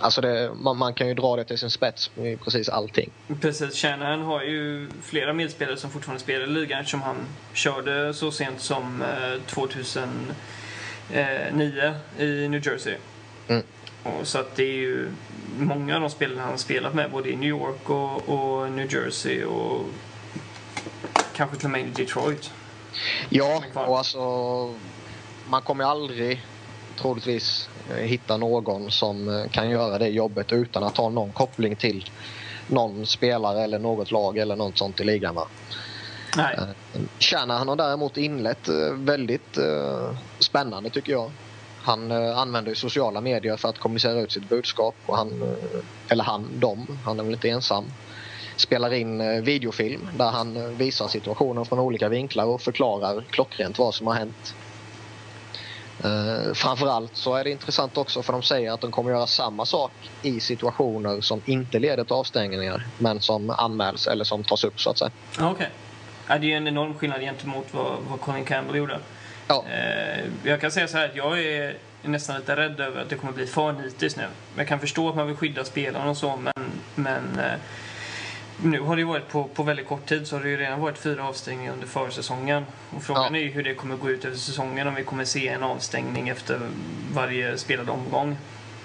[0.00, 3.10] Alltså det, man, man kan ju dra det till sin spets med precis allting.
[3.40, 7.16] precis, Shanahan har ju flera medspelare som fortfarande spelar i ligan som han
[7.52, 12.94] körde så sent som eh, 2009 i New Jersey.
[13.48, 13.62] Mm.
[14.02, 15.10] Och så att det är ju
[15.58, 18.94] många av de spelarna han har spelat med både i New York och, och New
[18.94, 19.84] Jersey och
[21.34, 22.50] kanske till och med i Detroit.
[23.28, 24.20] Ja, och alltså
[25.48, 26.44] man kommer aldrig
[26.98, 31.76] troligtvis eh, hitta någon som eh, kan göra det jobbet utan att ha någon koppling
[31.76, 32.10] till
[32.66, 35.34] någon spelare eller något lag eller något sånt i ligan.
[35.34, 35.48] Va?
[36.36, 36.58] Nej,
[37.18, 41.30] Tjärna han har däremot inlett eh, väldigt eh, spännande tycker jag.
[41.86, 44.94] Han eh, använder ju sociala medier för att kommunicera ut sitt budskap.
[45.06, 47.84] Och han, eh, eller han, de, han är väl inte ensam.
[48.56, 53.78] Spelar in eh, videofilm där han eh, visar situationen från olika vinklar och förklarar klockrent
[53.78, 54.54] vad som har hänt.
[56.04, 59.66] Eh, framförallt så är det intressant också för de säger att de kommer göra samma
[59.66, 64.80] sak i situationer som inte leder till avstängningar men som anmäls eller som tas upp
[64.80, 65.10] så att säga.
[65.40, 65.70] okej.
[66.28, 69.00] Ja, det är ju en enorm skillnad gentemot vad, vad Colin Campbell gjorde.
[69.48, 69.64] Ja.
[69.68, 73.16] Eh, jag kan säga så här att jag är nästan lite rädd över att det
[73.16, 74.26] kommer bli för nitiskt nu.
[74.56, 76.52] Jag kan förstå att man vill skydda spelarna och så, men,
[76.94, 77.52] men eh,
[78.62, 80.98] nu har det varit på, på väldigt kort tid så har det ju redan varit
[80.98, 82.66] fyra avstängningar under försäsongen.
[82.90, 83.40] Och frågan Ja.
[83.40, 86.28] är ju hur det kommer gå ut över säsongen om vi kommer se en avstängning
[86.28, 86.60] efter
[87.12, 88.36] varje spelad omgång.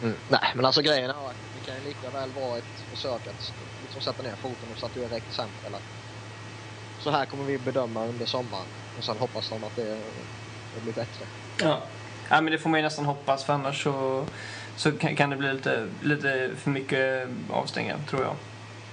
[0.02, 0.16] Mm.
[0.30, 3.54] Nej, men alltså grejen är att det kan ju lika väl vara ett försök att
[3.82, 5.72] liksom sätta ner foten och statuera ett exempel.
[7.00, 8.66] Så här kommer vi bedöma under sommaren
[8.98, 10.00] och sen hoppas de att det,
[10.76, 11.26] det blir bättre.
[11.62, 11.80] Ja.
[12.30, 14.26] ja, men det får man ju nästan hoppas för annars så,
[14.76, 18.36] så kan, kan det bli lite, lite för mycket avstängningar, tror jag.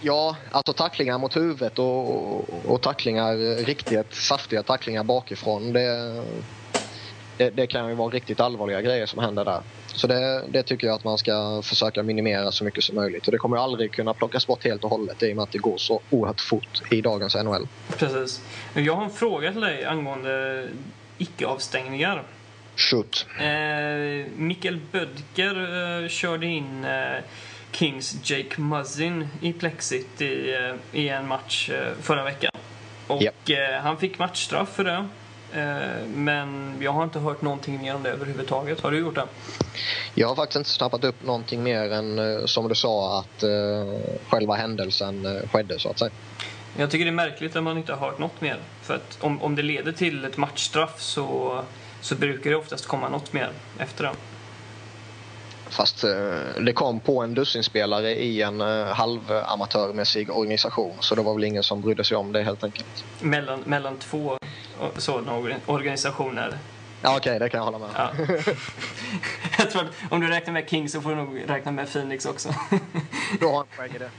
[0.01, 5.73] Ja, alltså tacklingar mot huvudet och, och, och tacklingar, riktigt saftiga tacklingar bakifrån.
[5.73, 6.23] Det,
[7.37, 9.63] det, det kan ju vara riktigt allvarliga grejer som händer där.
[9.87, 13.27] Så det, det tycker jag att man ska försöka minimera så mycket som möjligt.
[13.27, 15.59] Och det kommer aldrig kunna plockas bort helt och hållet i och med att det
[15.59, 17.69] går så oerhört fort i dagens NHL.
[17.97, 18.43] Precis.
[18.75, 20.69] Jag har en fråga till dig angående
[21.19, 22.23] icke-avstängningar.
[22.77, 23.27] Shoot.
[23.41, 27.25] Eh, Mikael Bödker eh, körde in eh,
[27.73, 32.51] Kings Jake Muzzin i Plexit i, eh, i en match eh, förra veckan.
[33.07, 33.35] Och Japp.
[33.49, 35.09] eh, han fick matchstraff för det.
[36.15, 38.81] Men jag har inte hört någonting mer om det överhuvudtaget.
[38.81, 39.27] Har du gjort det?
[40.15, 43.45] Jag har faktiskt inte snappat upp någonting mer än som du sa att
[44.29, 46.11] själva händelsen skedde så att säga.
[46.79, 48.57] Jag tycker det är märkligt att man inte har hört något mer.
[48.83, 51.61] För att om, om det leder till ett matchstraff så,
[52.01, 54.11] så brukar det oftast komma något mer efter det.
[55.69, 56.11] Fast eh,
[56.61, 61.63] det kom på en dussinspelare i en eh, halvamatörmässig organisation så det var väl ingen
[61.63, 63.05] som brydde sig om det helt enkelt.
[63.21, 64.39] Mellan, mellan två
[64.81, 66.59] eh, sådana organ- organisationer.
[67.03, 67.89] Ja okej, det kan jag hålla med.
[67.95, 68.11] Ja.
[69.59, 72.27] jag tror att om du räknar med King så får du nog räkna med Phoenix
[72.27, 72.55] också.
[73.41, 74.11] Du har en poäng i det.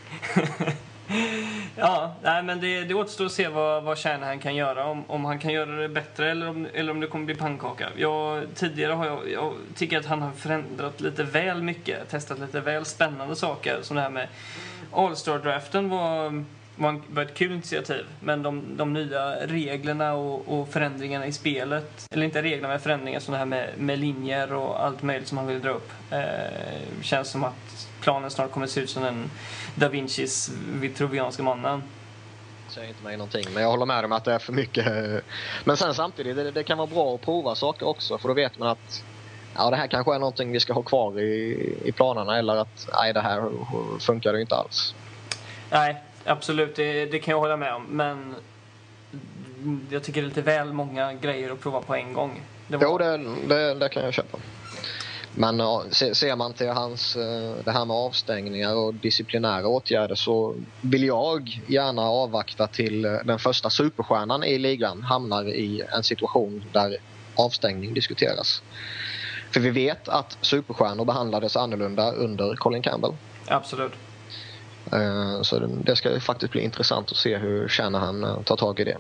[1.75, 4.85] Ja, nej, men det, det återstår att se vad, vad Shanahan kan göra.
[4.85, 7.89] Om, om han kan göra det bättre eller om, eller om det kommer bli pannkaka.
[7.95, 12.09] Jag, tidigare har jag, jag tycker att han har förändrat lite väl mycket.
[12.09, 13.79] Testat lite väl spännande saker.
[13.81, 14.27] Som det här med
[14.91, 16.43] All-Star-draften var,
[16.79, 18.05] var, var ett kul initiativ.
[18.19, 23.19] Men de, de nya reglerna och, och förändringarna i spelet, eller inte reglerna men förändringar
[23.19, 25.91] som det här med, med linjer och allt möjligt som han vill dra upp.
[26.11, 29.31] Eh, känns som att planen snart kommer se ut som en
[29.75, 31.83] Da Vincis vitruvianska mannen.
[32.67, 33.45] säger inte mig någonting.
[33.53, 34.85] Men jag håller med om att det är för mycket.
[35.63, 38.17] Men sen samtidigt, det, det kan vara bra att prova saker också.
[38.17, 39.03] För då vet man att
[39.55, 42.37] ja, det här kanske är någonting vi ska ha kvar i, i planerna.
[42.37, 43.49] Eller att nej, det här
[43.99, 44.95] funkar ju inte alls.
[45.71, 47.83] Nej, absolut, det, det kan jag hålla med om.
[47.83, 48.35] Men
[49.89, 52.41] jag tycker det är lite väl många grejer att prova på en gång.
[52.67, 53.17] Det var- Jo, det,
[53.55, 54.37] det, det kan jag köpa.
[55.35, 60.15] Men ja, se- ser man till hans, eh, det här med avstängningar och disciplinära åtgärder
[60.15, 66.03] så vill jag gärna avvakta till eh, den första superstjärnan i ligan hamnar i en
[66.03, 66.97] situation där
[67.35, 68.61] avstängning diskuteras.
[69.51, 73.13] För vi vet att superstjärnor behandlades annorlunda under Colin Campbell.
[73.47, 73.91] Absolut.
[74.91, 78.79] Eh, Så det- ska ju faktiskt bli intressant att se hur Shanahan eh, tar tag
[78.79, 78.97] i det.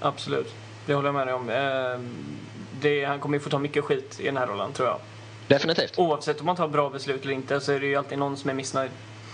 [0.00, 0.54] Absolut.
[0.86, 1.50] Det håller jag med dig om.
[1.50, 2.00] Eh,
[2.80, 4.98] Det, han kommer ju få ta mycket skit i den här rollen, tror jag.
[5.46, 5.98] Definitivt.
[5.98, 8.50] Oavsett om man tar bra beslut eller inte så är det ju alltid någon som
[8.50, 8.90] är missnöjd.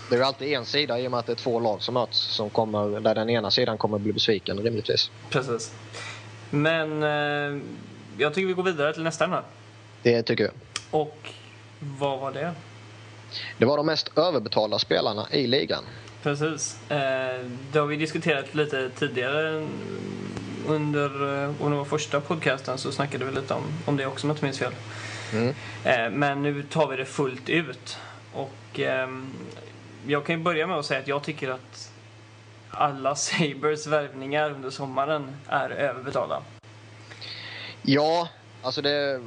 [0.09, 1.93] Det är ju alltid en sida i och med att det är två lag som
[1.93, 5.11] möts som kommer, där den ena sidan kommer bli besviken rimligtvis.
[5.29, 5.73] Precis.
[6.49, 7.61] Men eh,
[8.17, 9.41] jag tycker vi går vidare till nästa ämne.
[10.03, 10.53] Det tycker jag.
[10.91, 11.29] Och
[11.79, 12.51] vad var det?
[13.57, 15.83] Det var de mest överbetalda spelarna i ligan.
[16.23, 16.77] Precis.
[16.89, 16.97] Eh,
[17.71, 19.67] det har vi diskuterat lite tidigare
[20.67, 24.29] under eh, och den första podcasten så snackade vi lite om, om det också om
[24.29, 24.73] jag inte minns fel.
[25.33, 25.55] Mm.
[25.83, 27.97] Eh, men nu tar vi det fullt ut.
[28.33, 29.33] Och ehm,
[30.07, 31.91] jag kan ju börja med att säga att jag tycker att
[32.69, 36.41] alla Sabres värvningar under sommaren är överbetalda.
[37.81, 38.29] Ja,
[38.61, 39.21] alltså det...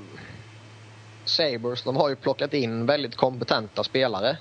[1.28, 4.36] Sabres, de har ju plockat in väldigt kompetenta spelare.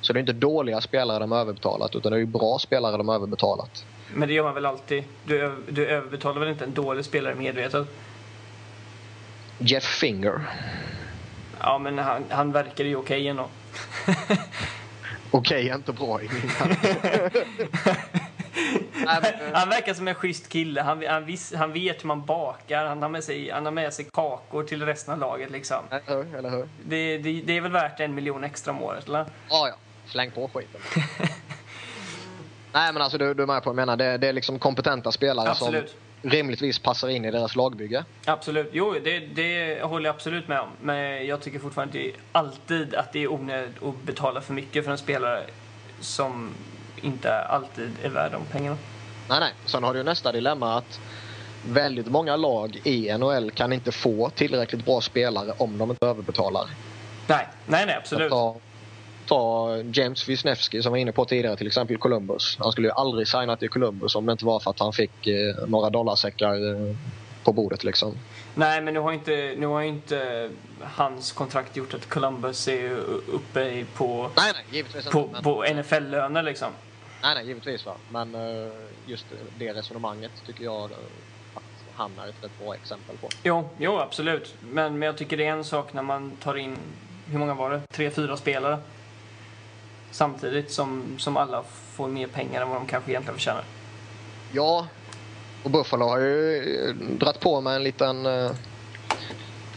[0.00, 2.96] Så det är inte dåliga spelare de har överbetalat utan det är ju bra spelare
[2.96, 3.84] de har överbetalat.
[4.14, 5.04] Men det gör man väl alltid?
[5.24, 7.86] Du, du överbetalar väl inte en dålig spelare medvetet?
[9.58, 10.40] Jeff Finger.
[11.60, 13.48] Ja, men han, han verkar ju okej ändå.
[15.30, 17.30] Okej, inte bra i min Nej,
[17.84, 17.94] men,
[19.52, 20.80] Han verkar som en schysst kille.
[20.80, 22.86] Han, han, vis, han vet hur man bakar.
[22.86, 25.50] Han har, med sig, han har med sig kakor till resten av laget.
[25.50, 25.78] Liksom.
[25.90, 26.36] Eller hur?
[26.36, 26.68] Eller hur?
[26.84, 29.26] Det, det, det är väl värt en miljon extra om året, eller?
[29.48, 29.74] Ja, ja.
[30.06, 30.80] Släng på skiten.
[32.72, 33.96] Nej, men alltså du, du är med på vad jag menar.
[33.96, 35.90] Det, det är liksom kompetenta spelare Absolut.
[35.90, 38.04] som rimligtvis passar in i deras lagbygge.
[38.24, 38.70] Absolut.
[38.72, 40.68] Jo, det, det håller jag absolut med om.
[40.80, 44.98] Men jag tycker fortfarande alltid att det är onödigt att betala för mycket för en
[44.98, 45.42] spelare
[46.00, 46.54] som
[47.02, 48.76] inte alltid är värd de pengarna.
[49.28, 49.52] Nej, nej.
[49.66, 51.00] Sen har du ju nästa dilemma att
[51.66, 56.64] väldigt många lag i NHL kan inte få tillräckligt bra spelare om de inte överbetalar.
[57.26, 58.30] Nej, nej, nej absolut.
[58.30, 58.56] Ta,
[59.26, 62.56] ta James Wisniewski som var inne på tidigare, till exempel Columbus.
[62.60, 65.26] Han skulle ju aldrig signa till Columbus om det inte var för att han fick
[65.26, 66.54] eh, några dollarsäckar
[66.88, 66.96] eh,
[67.44, 68.14] på bordet liksom.
[68.54, 70.50] Nej, men nu har inte, nu har inte
[70.82, 72.90] hans kontrakt gjort att Columbus är
[73.32, 76.68] uppe i på, Nej, nej, på, men- på NFL-löner liksom.
[77.22, 77.94] Nej, nej, givetvis va.
[78.10, 78.72] Men eh,
[79.06, 79.26] just
[79.58, 80.96] det resonemanget tycker jag eh,
[81.54, 81.62] att
[81.94, 83.28] han är ett rätt bra exempel på.
[83.42, 84.54] Jo, jo absolut.
[84.60, 86.76] Men, men jag tycker det är en sak när man tar in,
[87.26, 87.80] hur många var det?
[87.90, 88.78] Tre, fyra spelare.
[90.10, 93.64] Samtidigt som, som alla får mer pengar än vad de kanske egentligen förtjänar.
[94.52, 94.86] Ja,
[95.62, 96.56] och Buffalo har ju
[96.88, 98.50] eh, dratt på med en liten eh,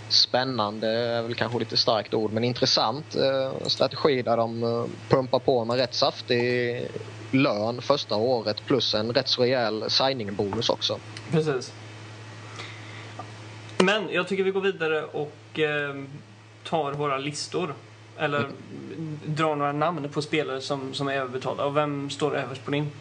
[0.10, 5.40] spännande, är väl kanske lite starkt ord, men intressant eh, strategi där de eh, pumpar
[5.40, 6.88] på med rätt saftig
[7.32, 11.00] lön första året plus en rätt så rejäl signing-bonus också.
[11.32, 11.74] Precis.
[13.78, 15.96] Men jag tycker vi går vidare och eh,
[16.64, 17.74] tar våra listor.
[18.18, 18.50] Eller
[19.26, 21.66] drar några namn på spelare som, som är överbetalda.
[21.66, 22.92] Och vem står överst på din?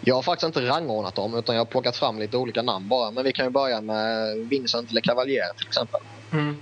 [0.00, 3.10] Jag har faktiskt inte rangordnat dem utan jag har plockat fram lite olika namn bara.
[3.10, 6.00] Men vi kan ju börja med Vincent LeCavalier till exempel.
[6.32, 6.56] Mm.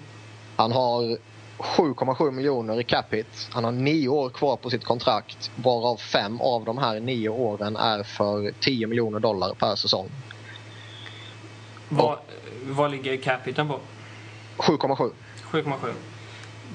[0.57, 1.19] Han har
[1.59, 3.49] 7,7 miljoner i cap hit.
[3.51, 7.77] Han har nio år kvar på sitt kontrakt varav fem av de här nio åren
[7.77, 10.09] är för 10 miljoner dollar per säsong.
[11.89, 12.19] Vad,
[12.63, 13.81] vad ligger capiten på?
[14.57, 15.13] 7,7.
[15.43, 15.93] 7,7.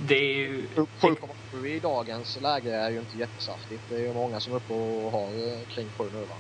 [0.08, 0.68] Det är ju...
[0.76, 3.82] 7,7 i dagens läge är ju inte jättesaftigt.
[3.90, 6.36] Det är ju många som är uppe och har eh, kring 7 nu va.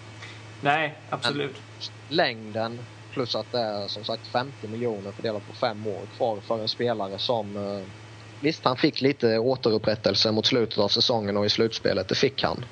[0.61, 1.61] Nej, absolut.
[2.09, 2.79] Längden
[3.11, 6.67] plus att det är som sagt 50 miljoner fördelat på fem år kvar för en
[6.67, 7.83] spelare som eh,
[8.43, 12.07] Visst, han fick lite återupprättelse mot slutet av säsongen och i slutspelet.
[12.07, 12.65] Det fick han.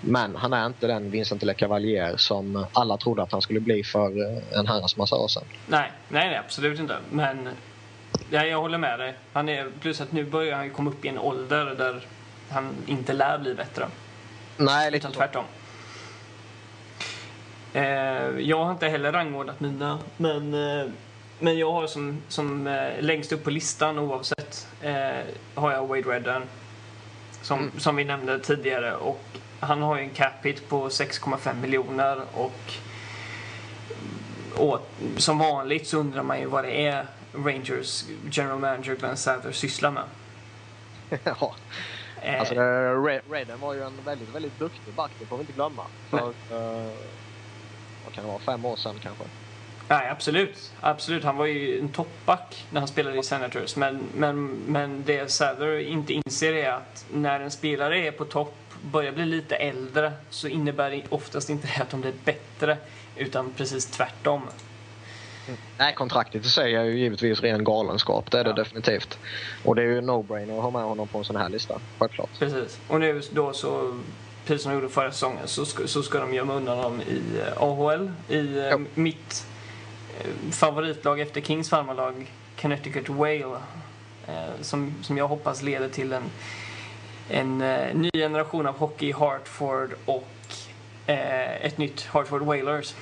[0.00, 4.06] Men han är inte den Vincent LeCavalier som alla trodde att han skulle bli för
[4.06, 5.42] eh, en herrans massa år sedan.
[5.66, 6.96] Nej, nej, nej, absolut inte.
[7.10, 7.48] Men
[8.30, 9.14] ja, jag håller med dig.
[9.32, 12.00] Han är, plus att nu börjar han komma upp i en ålder där
[12.50, 13.86] han inte lär bli bättre.
[14.56, 15.44] Nej, lite Utan tvärtom.
[17.72, 17.82] Eh,
[18.38, 20.86] jag har inte heller rangordnat mina, men, eh,
[21.40, 25.10] men jag har som, som eh, längst upp på listan oavsett eh,
[25.54, 26.42] har jag Wade Redden.
[27.42, 27.80] Som, Mm.
[27.80, 28.94] som vi nämnde tidigare.
[28.96, 29.20] Och
[29.60, 32.72] han har ju en cap hit på 6,5 miljoner och,
[34.56, 39.52] och som vanligt så undrar man ju vad det är Rangers general manager Glenn Sather
[39.52, 40.02] sysslar med.
[41.24, 41.54] ja.
[42.22, 45.52] Eh, Alltså, Re- Redden var ju en väldigt, väldigt duktig back, det får vi inte
[45.52, 45.82] glömma.
[46.10, 46.92] För, eh,
[48.04, 49.24] vad kan det vara, fem år sedan kanske?
[49.90, 50.70] Nej, absolut.
[50.80, 51.24] Absolut.
[51.24, 53.76] Han var ju en toppback när han spelade i Senators.
[53.76, 58.54] Men, men, men det Sather inte inser är att när en spelare är på topp,
[58.82, 62.76] börjar bli lite äldre, så innebär det oftast inte att de blir bättre,
[63.16, 64.42] utan precis tvärtom.
[65.78, 68.30] Nej, kontraktet i sig är ju givetvis ren galenskap.
[68.30, 68.56] Det är det Ja.
[68.56, 69.18] definitivt.
[69.64, 71.80] Och det är ju no-brainer att ha med honom på en sån här lista.
[71.98, 72.30] Självklart.
[72.38, 72.78] Precis.
[72.88, 73.98] Och nu då så,
[74.46, 77.38] precis som de gjorde förra säsongen, så ska, så ska de gömma undan dem i
[77.38, 78.10] eh, AHL.
[78.28, 78.78] I eh, Ja.
[78.94, 79.46] mitt
[80.52, 83.60] favoritlag efter Kings farmarlag, Connecticut Whale.
[84.30, 86.22] Eh, som, som jag hoppas leder till en,
[87.28, 90.28] en eh, ny generation av hockey i Hartford och
[91.06, 92.94] eh, ett nytt Hartford Whalers.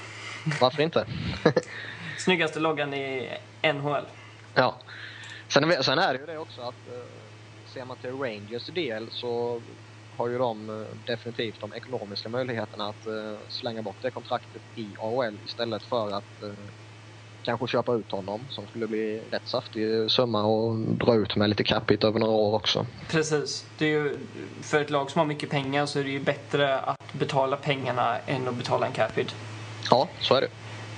[0.61, 1.07] Varför inte?
[2.19, 4.05] Snyggaste loggan i NHL.
[4.55, 4.75] ja.
[5.49, 6.75] Sen, sen är det ju det också att
[7.67, 9.63] ser man till Rangers del så
[10.17, 13.07] har ju de definitivt de ekonomiska möjligheterna att
[13.49, 16.43] slänga bort det kontraktet i AHL istället för att
[17.49, 21.65] kanske köpa ut honom som skulle bli rätt saftig summa och dra ut med lite
[21.65, 22.87] capita över några år också.
[23.11, 23.65] Precis.
[23.79, 24.17] Det är ju,
[24.63, 28.19] för ett lag som har mycket pengar så är det ju bättre att betala pengarna
[28.27, 29.35] än att betala en capita.
[29.91, 30.49] Ja, så är det.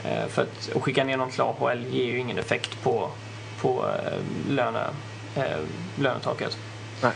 [0.09, 3.11] Eh, För att, att skicka ner någon till AHL ger ju ingen effekt på,
[3.61, 4.87] på eh, löne,
[5.37, 5.59] eh,
[5.99, 6.59] lönetaket.
[7.03, 7.13] Nej.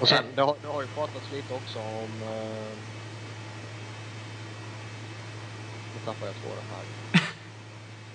[0.00, 2.10] Och sen, det har, det har ju pratats lite också om...
[5.94, 7.20] Nu tappar jag tråden här.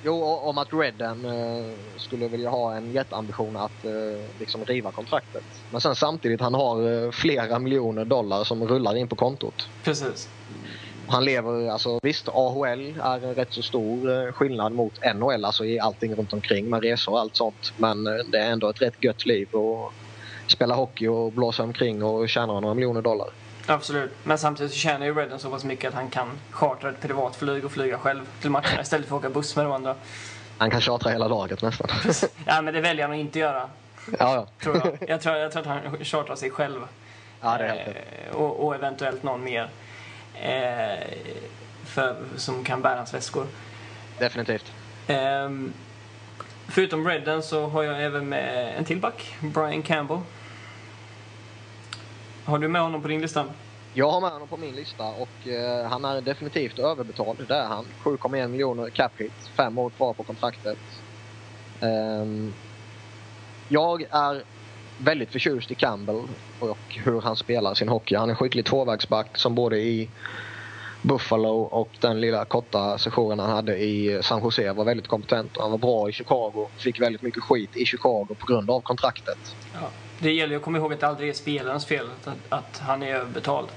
[0.05, 5.43] Jo, om att Redden eh, skulle vilja ha en jätteambition att eh, liksom riva kontraktet.
[5.69, 9.69] Men sen samtidigt, han har eh, flera miljoner dollar som rullar in på kontot.
[9.83, 10.29] Precis.
[11.07, 15.65] Han lever, alltså visst, AHL är en rätt så stor eh, skillnad mot NHL, alltså
[15.65, 17.73] i allting runt omkring med resor och allt sånt.
[17.77, 19.93] Men eh, det är ändå ett rätt gött liv och
[20.47, 23.27] spela hockey och blåsa omkring och tjäna några miljoner dollar.
[23.65, 24.11] Absolut.
[24.23, 27.65] Men samtidigt så tjänar ju Redden så pass mycket att han kan chartra ett privatflyg
[27.65, 29.95] och flyga själv till matcherna istället för att åka buss med de andra.
[30.57, 31.87] Han kan chartra hela laget nästan.
[32.45, 33.69] Ja, men det väljer han att inte göra,
[34.19, 34.47] ja, ja.
[34.63, 35.09] tror jag.
[35.09, 36.79] Jag tror, jag tror att han chartrar sig själv.
[37.41, 37.97] ja, det är helt.
[38.29, 39.69] Eh, och, och eventuellt någon mer.
[40.33, 41.07] Eh,
[41.85, 43.47] för, som kan bära hans väskor.
[44.19, 44.71] Definitivt.
[45.07, 45.73] Ehm,
[46.67, 50.19] förutom Redden så har jag även med en till back, Brian Campbell.
[52.45, 53.45] Har du med honom på din lista?
[53.93, 57.47] Jag har med honom på min lista och eh, han är definitivt överbetald.
[57.47, 57.85] Det är han.
[58.03, 59.33] 7,1 miljoner cap hit.
[59.57, 60.77] Fem år kvar på kontraktet.
[61.81, 62.53] Ehm,
[63.67, 64.43] jag är
[64.97, 66.21] väldigt förtjust i Campbell
[66.59, 68.15] och hur han spelar sin hockey.
[68.15, 70.09] Han är skicklig tvåvägsback som både i
[71.01, 75.57] Buffalo och den lilla korta sessionen han hade i San Jose var väldigt kompetent.
[75.57, 76.69] Han var bra i Chicago.
[76.77, 79.55] Fick väldigt mycket skit i Chicago på grund av kontraktet.
[79.73, 79.91] Ja.
[80.23, 83.15] Det gäller att komma ihåg att det aldrig är spelarens fel att, att han är
[83.15, 83.67] överbetald.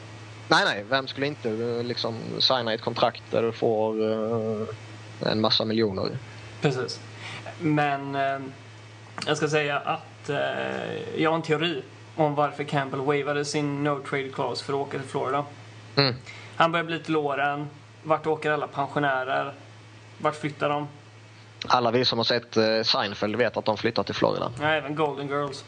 [0.48, 0.84] Nej, nej.
[0.88, 4.66] Vem skulle inte eh, liksom signa ett kontrakt där du får eh,
[5.32, 6.18] en massa miljoner?
[6.60, 7.00] Precis.
[7.60, 8.38] Men eh,
[9.26, 10.36] jag ska säga att eh,
[11.16, 11.82] jag har en teori
[12.16, 15.44] om varför Campbell wavade sin no trade clause för att åka till Florida.
[15.96, 16.14] Mm.
[16.56, 17.68] Han börjar bli till åren.
[18.02, 19.54] Vart åker alla pensionärer?
[20.18, 20.88] Vart flyttar de?
[21.66, 24.52] Alla vi som har sett Seinfeld vet att de flyttar till Florida.
[24.60, 25.64] Ja, även Golden Girls.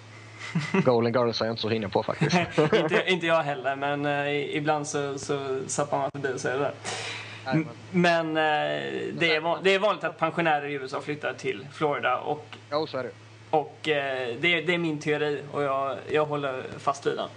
[0.84, 2.36] Golden Girls är jag inte så inne på faktiskt.
[2.72, 6.62] inte, inte jag heller, men eh, ibland så, så zappar man förbi och säger det
[6.64, 7.64] där.
[7.90, 8.82] Men eh,
[9.12, 12.86] det, är, van- det är vanligt att pensionärer i USA flyttar till Florida och, Jo,
[12.86, 13.10] så är det.
[13.50, 17.28] och eh, det, är- det är min teori och jag, jag håller fast vid den.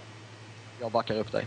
[0.80, 1.46] Jag backar upp dig.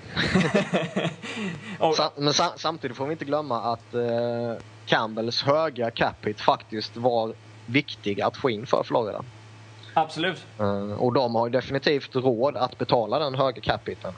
[1.80, 4.53] Och, Sa- men sa- samtidigt får vi inte glömma att eh,
[4.86, 7.34] Campbells höga cap hit faktiskt var
[7.65, 9.23] viktig att få in för Florida.
[9.96, 10.46] Absolut.
[10.60, 14.14] Eh, och de har definitivt råd att betala den höga cap hiten.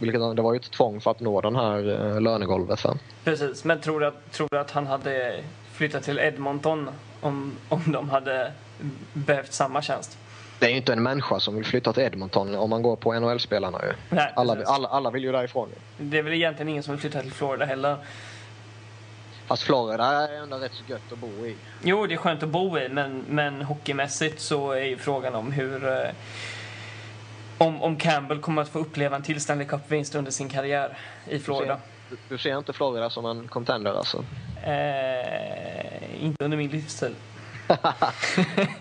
[0.00, 2.98] Vilket det var ju ett tvång för att nå den här eh, lönegolvet sen.
[3.24, 3.64] Precis.
[3.64, 5.40] Men tror du, att, tror du att han hade
[5.72, 8.52] flyttat till Edmonton om, om de hade
[9.12, 10.18] behövt samma tjänst?
[10.58, 13.20] Det är ju inte en människa som vill flytta till Edmonton om man går på
[13.20, 13.92] NHL-spelarna ju.
[14.16, 15.68] Nej, Alla, alla, alla vill ju därifrån.
[15.98, 17.96] Det är väl egentligen ingen som vill flytta till Florida heller.
[19.48, 21.56] Fast Florida är ändå rätt så gött att bo i.
[21.82, 25.52] Jo, det är skönt att bo i, men, men hockeymässigt så är ju frågan om
[25.52, 25.88] hur...
[25.88, 26.10] Eh,
[27.58, 31.38] om, om Campbell kommer att få uppleva en till Stanley Cup-vinst under sin karriär i
[31.38, 31.78] Florida.
[32.10, 34.24] Du, du ser inte Florida som en contender alltså?
[34.62, 37.14] Eh, inte under min livstid.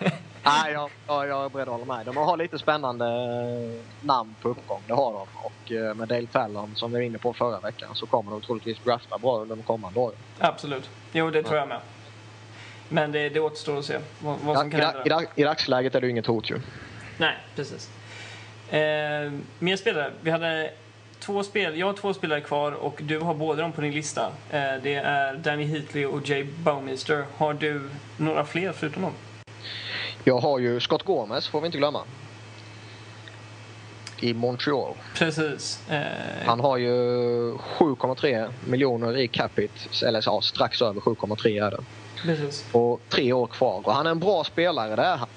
[0.47, 2.05] Nej, jag, jag, jag är beredd att hålla med.
[2.05, 5.27] De har lite spännande eh, namn på uppgång, det har de.
[5.43, 8.41] Och eh, med Dale Fallon, som vi var inne på förra veckan, så kommer de
[8.41, 10.15] troligtvis drafta bra under de kommande åren.
[10.39, 10.89] Absolut.
[11.11, 11.79] Jo, det tror jag med.
[12.89, 15.05] Men det, det återstår att se vad, vad Ja, som i, kan hända.
[15.05, 16.59] i, dag- I dagsläget är det ju inget hot ju.
[17.17, 17.89] Nej, precis.
[18.69, 20.11] Eh, mer spelare.
[20.21, 20.71] Vi hade
[21.19, 24.25] två spel, jag har två spelare kvar och du har båda dem på din lista.
[24.49, 27.25] Eh, det är Danny Heatley och Jay Baumister.
[27.37, 29.13] Har du några fler förutom dem?
[30.27, 32.03] Jag har ju Scott Gomez, får vi inte glömma.
[34.19, 34.93] I Montreal.
[35.15, 35.89] Precis.
[35.89, 36.01] Eh,
[36.45, 36.91] Han har ju
[37.57, 41.77] 7,3 miljoner i capita, eller ja, strax över 7,3 är det.
[42.21, 42.65] precis.
[42.71, 43.81] Och tre år kvar.
[43.87, 45.27] Och han är en bra spelare, det är han.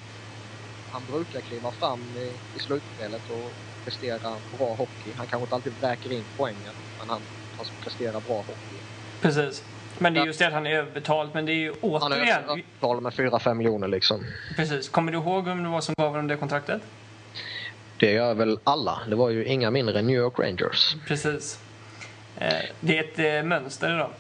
[0.91, 3.53] Han brukar kliva fram i, i slutspelet och
[3.84, 5.11] prestera bra hockey.
[5.16, 7.20] Han kanske inte alltid väker in poängen, men han,
[7.57, 8.78] han presterar bra hockey.
[9.20, 9.62] Precis.
[10.01, 11.31] Men det är just det att han är överbetald.
[11.35, 12.29] Men det är ju Han återigen...
[12.29, 14.25] är avtal med 4-5 miljoner liksom.
[14.57, 14.89] Precis.
[14.89, 16.83] Kommer du ihåg vem det var som gav honom det kontraktet?
[17.97, 18.99] Det gör väl alla.
[19.09, 20.97] Det var ju inga mindre än New York Rangers.
[21.07, 21.59] Precis.
[22.39, 24.11] Eh, det är ett eh, mönster idag.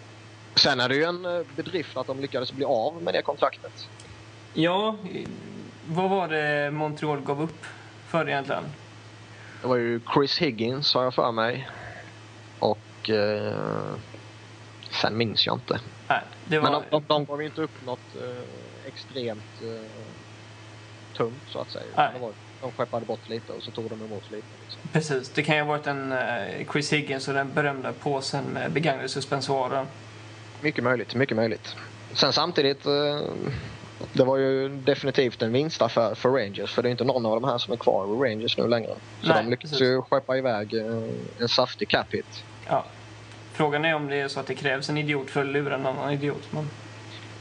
[0.54, 3.88] Sen är det ju en eh, bedrift att de lyckades bli av med det kontraktet.
[4.54, 4.96] Ja,
[5.86, 7.64] vad var det Montreal gav upp
[8.08, 8.64] för egentligen?
[9.62, 11.68] Det var ju Chris Higgins har jag för mig.
[12.58, 13.54] Och eh,
[14.90, 15.80] sen minns jag inte.
[16.08, 16.70] Nej, det var...
[16.70, 19.90] Men de, de, de gav ju inte upp något eh, extremt eh,
[21.16, 21.84] tungt så att säga.
[21.96, 22.10] Nej.
[22.14, 24.46] Det var, de skeppade bort lite och så tog de emot lite.
[24.64, 24.80] Liksom.
[24.92, 28.72] Precis, det kan ju ha varit en eh, Chris Higgins och den berömda påsen med
[28.72, 29.86] begagnade suspensoarer.
[30.60, 31.76] Mycket möjligt, mycket möjligt.
[32.12, 33.20] Sen samtidigt, eh,
[34.12, 36.72] det var ju definitivt en vinstaffär för Rangers.
[36.72, 38.94] För det är inte någon av de här som är kvar i Rangers nu längre.
[39.22, 39.86] Så Nej, de lyckas precis.
[39.86, 41.02] ju skeppa iväg eh,
[41.38, 42.44] en saftig cap hit.
[42.66, 42.84] Ja.
[43.52, 45.86] Frågan är om det är så att det krävs en idiot för att lura en
[45.86, 46.48] annan idiot.
[46.50, 46.70] Men,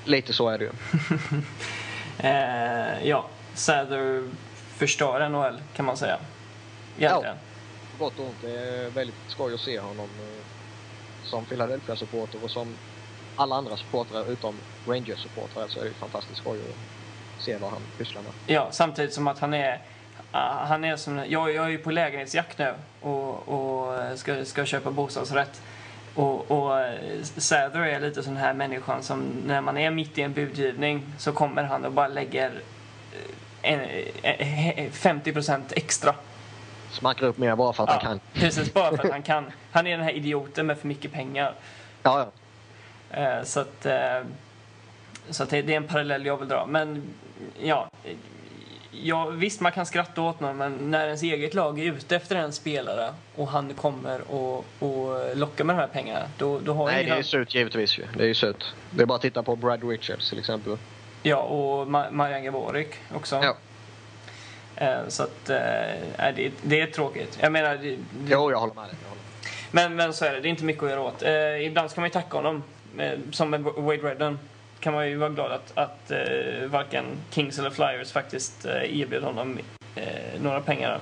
[0.06, 0.72] Lite så är det ju.
[2.30, 4.30] eh, ja, Sather
[4.78, 6.18] förstör NHL kan man säga.
[6.98, 7.36] Egentligen.
[7.98, 8.36] På gott och ont.
[8.42, 10.46] Det är väldigt skoj att se honom eh,
[11.24, 12.76] som Philadelphia-supporter och som
[13.36, 14.56] alla andra supportrar utom
[14.88, 18.32] Rangers-supportrar så är det fantastiskt skoj att se vad han pysslar med.
[18.48, 19.82] Ja, samtidigt som att han är...
[20.32, 24.66] ah, Han är som, jag, jag är ju på lägenhetsjakt nu och, och ska, ska
[24.66, 25.62] köpa bostadsrätt.
[26.20, 30.22] Och, och eh, Sather är lite sån här människan som när man är mitt i
[30.22, 32.52] en budgivning så kommer han och bara lägger
[33.62, 33.80] eh, en,
[34.24, 36.16] eh, eh, 50% extra.
[36.92, 38.20] Smackar upp mer bara för att han kan.
[38.34, 39.52] Precis, bara för att han kan.
[39.72, 41.54] Han är den här idioten med för mycket pengar.
[42.04, 42.32] Ja,
[43.12, 43.44] ja.
[43.44, 43.88] Så att,
[45.30, 46.66] så att det är en parallell jag vill dra.
[46.66, 47.04] Men
[47.62, 47.90] ja,
[48.92, 52.36] ja, visst man kan skratta åt någon men när ens eget lag är ute efter
[52.36, 56.86] en spelare och han kommer och, och lockar med de här pengarna då, då har
[56.86, 58.04] Nej, det är ju surt givetvis ju.
[58.18, 58.66] Det är ju surt.
[58.92, 60.78] Det är bara att titta på Brad Richards till exempel.
[61.24, 63.36] Ja, och Ma- Marian Gaborik också.
[63.44, 63.56] Ja.
[64.76, 65.56] Eh, Så att, eh,
[66.36, 67.38] det, det är tråkigt.
[67.42, 68.96] Jag menar, det, Jo, jag håller med dig.
[69.72, 71.24] Men, men så är det, det är inte mycket att göra åt.
[71.24, 72.64] Eh, ibland ska man ju tacka honom.
[72.98, 74.40] Eh, som med Wade Redden
[74.80, 79.24] kan man ju vara glad att, att eh, varken Kings eller Flyers faktiskt eh, erbjöd
[79.24, 79.60] honom
[79.96, 81.00] eh, några pengar.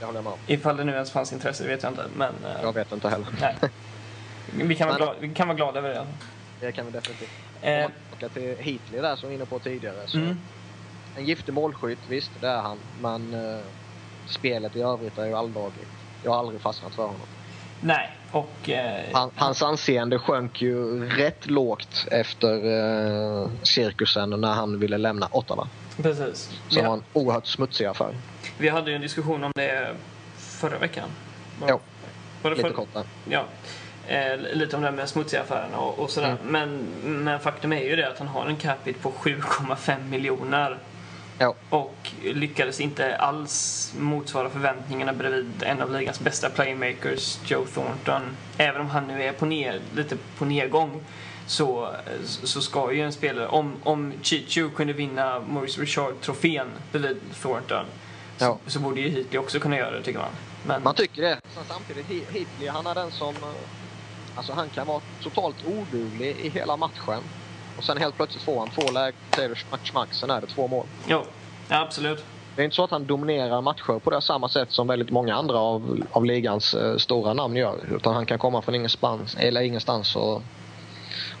[0.00, 0.38] Det håller jag med om.
[0.46, 2.04] Ifall det nu ens fanns intresse, det vet jag inte.
[2.16, 3.26] Men eh, Jag vet inte heller.
[3.40, 3.56] nej.
[4.52, 6.06] Vi kan, vara glada, vi kan vara glada över det.
[6.60, 7.30] Det kan vi definitivt.
[7.62, 9.96] Om Eh, man tillbaka till Heatley där som vi var inne på tidigare.
[10.06, 10.38] Så mm,
[11.16, 12.78] En giftig målskytt, visst det är han.
[13.00, 13.60] Men eh,
[14.26, 15.88] spelet i övrigt är ju alldagligt.
[16.24, 17.26] Jag har aldrig fastnat för honom.
[17.80, 18.68] Nej, och...
[18.70, 22.54] Eh, Han, hans anseende sjönk ju rätt lågt efter
[23.42, 25.68] eh, cirkusen när han ville lämna Ottawa.
[26.02, 26.50] precis.
[26.68, 28.14] Som var ha, en oerhört smutsig affär.
[28.58, 29.96] vi hade ju en diskussion om det
[30.38, 31.08] förra veckan.
[31.60, 31.80] Var- Jo,
[32.42, 32.88] var det lite kort.
[33.30, 33.44] Ja.
[34.08, 36.36] Eh, lite om det här med smutsiga affärerna och, och sådär.
[36.42, 36.52] Mm.
[36.52, 36.86] Men,
[37.24, 40.78] men faktum är ju det att han har en capita på 7,5 miljoner.
[41.38, 48.22] Ja, Och lyckades inte alls motsvara förväntningarna bredvid en av ligans bästa playmakers, Joe Thornton.
[48.58, 51.00] Även om han nu är på ner, lite på nedgång
[51.46, 51.90] så,
[52.24, 57.84] så ska ju en spelare, om, om Chichu kunde vinna Maurice Richard-trofén bredvid Thornton
[58.38, 58.58] Ja.
[58.64, 60.28] så, så borde ju Heatley också kunna göra det tycker man.
[60.66, 61.38] Men, man tycker det.
[61.54, 63.34] Sen samtidigt, He- Heatley han är den som...
[63.34, 63.42] eh,
[64.38, 67.22] Alltså han kan vara totalt oduglig i hela matchen.
[67.76, 69.14] Och sen helt plötsligt får han två lägen,
[69.84, 70.86] smack, sen är det två mål.
[71.08, 71.24] Jo,
[71.68, 72.24] ja, absolut.
[72.56, 75.34] Det är inte så att han dominerar matcher på det samma sätt som väldigt många
[75.34, 77.78] andra av, av ligans eh, stora namn gör.
[77.96, 80.42] Utan han kan komma från ingenstans, eller ingenstans och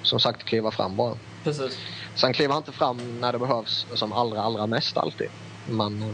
[0.02, 1.14] som sagt kliva fram bara.
[1.44, 1.78] Precis.
[2.14, 5.28] Sen kliver han inte fram när det behövs som allra, allra mest alltid.
[5.68, 6.08] Men eh,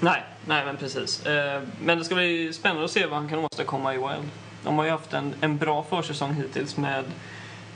[0.00, 1.26] Nej, nej men precis.
[1.26, 4.30] Eh, Men det ska bli spännande att se vad han kan åstadkomma i Wild.
[4.64, 7.04] De har ju haft en, en bra försäsong hittills med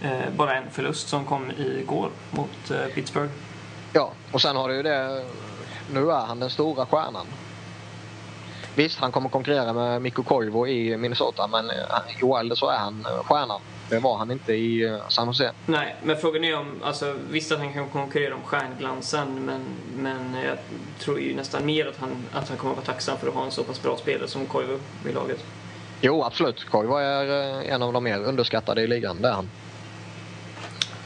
[0.03, 3.33] eh, bara en förlust som kom igår mot eh, Pittsburgh.
[3.93, 5.25] Ja, och sen har du ju det.
[5.93, 7.27] Nu är han den stora stjärnan.
[8.75, 11.77] Visst, han kommer konkurrera med Mikko Koivu i Minnesota, men eh,
[12.21, 13.61] i Wild så är han eh, stjärnan.
[13.89, 15.53] Det var han inte i eh, San Jose.
[15.67, 19.65] Nej, men frågan är om, alltså visst att han kan konkurrera om stjärnglansen men,
[19.97, 20.59] men jag
[20.99, 23.45] tror ju nästan mer att han, att han kommer att vara tacksam för att ha
[23.45, 24.79] en så pass bra spelare som Koivu
[25.09, 25.45] i laget.
[26.01, 26.65] Jo, absolut.
[26.65, 29.23] Koivu är en av de mer underskattade i ligan.
[29.23, 29.51] Det är han.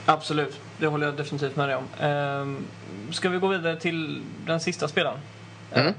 [0.07, 1.85] Absolut, det håller jag definitivt med dig om.
[2.01, 2.64] Ehm,
[3.11, 5.18] ska vi gå vidare till den sista spelaren?
[5.72, 5.95] Mm.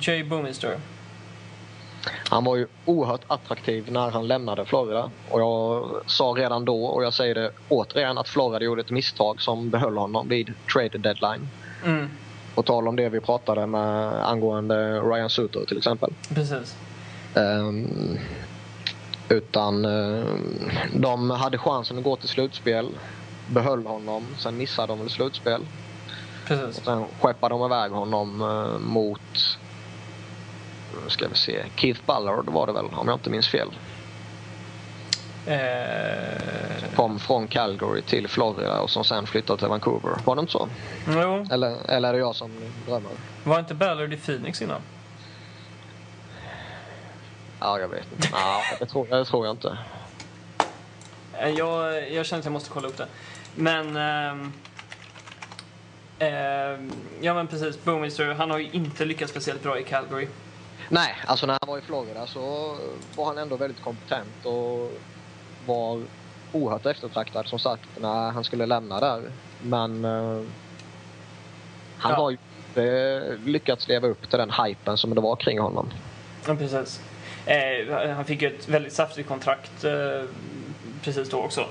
[0.00, 0.76] Jay Boomister.
[2.28, 5.10] Han var ju oerhört attraktiv när han lämnade Florida.
[5.28, 9.42] Och jag sa redan då, och jag säger det återigen, att Florida gjorde ett misstag
[9.42, 11.48] som behöll honom vid trade deadline.
[11.84, 12.08] Mm,
[12.54, 16.10] På tal om det vi pratade med angående Ryan Suter till exempel.
[16.34, 16.76] precis.
[17.34, 18.18] Ehm,
[19.28, 22.88] utan ehm, de hade chansen att gå till slutspel,
[23.50, 25.60] behöll honom, sen missade de väl slutspel.
[26.46, 26.78] precis.
[26.78, 29.58] Och sen skeppade de iväg honom eh, mot,
[31.04, 33.68] nu ska vi se, Keith Ballard var det väl om jag inte minns fel.
[35.46, 40.10] Eh, Kom från Calgary till Florida och som sen flyttade till Vancouver.
[40.24, 40.68] Var det inte så?
[41.08, 42.50] jo, Eller, eller är det jag som
[42.86, 43.10] drömmer?
[43.44, 44.80] var inte Ballard i Phoenix innan?
[47.60, 48.28] Ja, jag vet inte.
[48.32, 49.78] Ja, det, tror, det tror jag inte.
[51.38, 53.06] Eh, Jag, jag känner att jag måste kolla upp det.
[53.54, 53.96] Men...
[53.96, 54.52] ehm,
[56.18, 60.28] ehm, ja men precis, Boomister, han har ju inte lyckats speciellt bra i Calgary.
[60.88, 62.76] Nej, alltså när han var i Florida så
[63.16, 64.92] var han ändå väldigt kompetent och
[65.66, 66.02] var
[66.52, 69.22] oerhört eftertraktad som sagt när han skulle lämna där.
[69.62, 70.42] Men eh,
[71.98, 72.16] han Ja.
[72.16, 72.36] har ju
[72.68, 75.90] inte lyckats leva upp till den hypen som det var kring honom.
[76.46, 77.00] Ja, precis.
[77.46, 80.24] Eh, han fick ju ett väldigt saftigt kontrakt eh,
[81.02, 81.66] precis då också.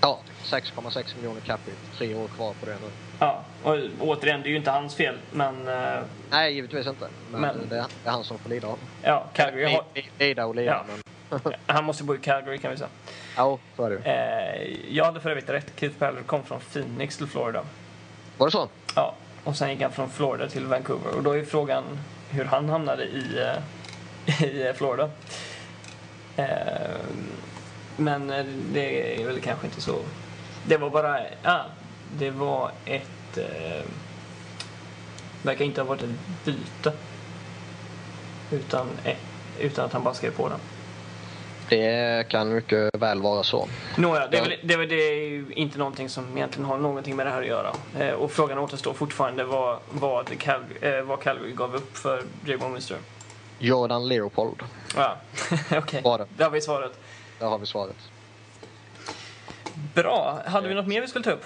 [0.00, 2.88] Ja, 6,6 miljoner capita, tre år kvar på det nu.
[3.18, 5.98] Ja, och återigen, det är ju inte hans fel, men eh,
[6.30, 7.08] Nej, givetvis inte.
[7.32, 9.84] Men, Men- Det, är, han som får lida av ja, Calgary har,
[10.18, 10.84] Lida och lida, Ja.
[11.30, 12.88] men han måste bo i Calgary kan vi säga.
[13.36, 14.02] ja, så är det ju.
[14.02, 17.62] Eh, jag hade för övrigt rätt, Keith Ballard kom från Phoenix till Florida.
[18.38, 18.68] Var det så?
[18.94, 21.14] Ja, och sen gick han från Florida till Vancouver.
[21.16, 21.84] Och då är frågan
[22.30, 23.24] hur han hamnade i,
[24.28, 25.10] eh, i Florida.
[27.96, 28.26] Men
[28.72, 29.98] det är väl kanske inte så...
[30.68, 31.18] Det var bara...
[31.42, 31.62] Ah,
[32.18, 33.38] det var ett...
[33.38, 33.84] Eh,
[35.42, 36.92] verkar inte ha varit ett byte.
[38.50, 39.16] Utan, ett,
[39.60, 40.58] utan att han bara skrev på den.
[41.68, 43.68] Det kan mycket väl vara så.
[43.96, 44.48] Nåja, det är, Ja.
[44.48, 47.30] väl, det, är, väl- det är ju inte någonting som egentligen har någonting med det
[47.30, 47.72] här att göra.
[47.98, 52.56] Eh, och frågan återstår fortfarande vad, vad, Cal, eh, vad Calgary gav upp för Jay
[52.56, 52.96] Bowmister.
[53.58, 54.62] Jordan Leopold,
[54.96, 55.16] Ja,
[55.76, 56.02] okej.
[56.02, 56.26] Det?
[56.36, 56.92] Där har vi svaret.
[57.38, 57.96] där har vi svaret.
[59.96, 60.42] Bra.
[60.46, 61.44] Hade vi något mer vi skulle ta upp?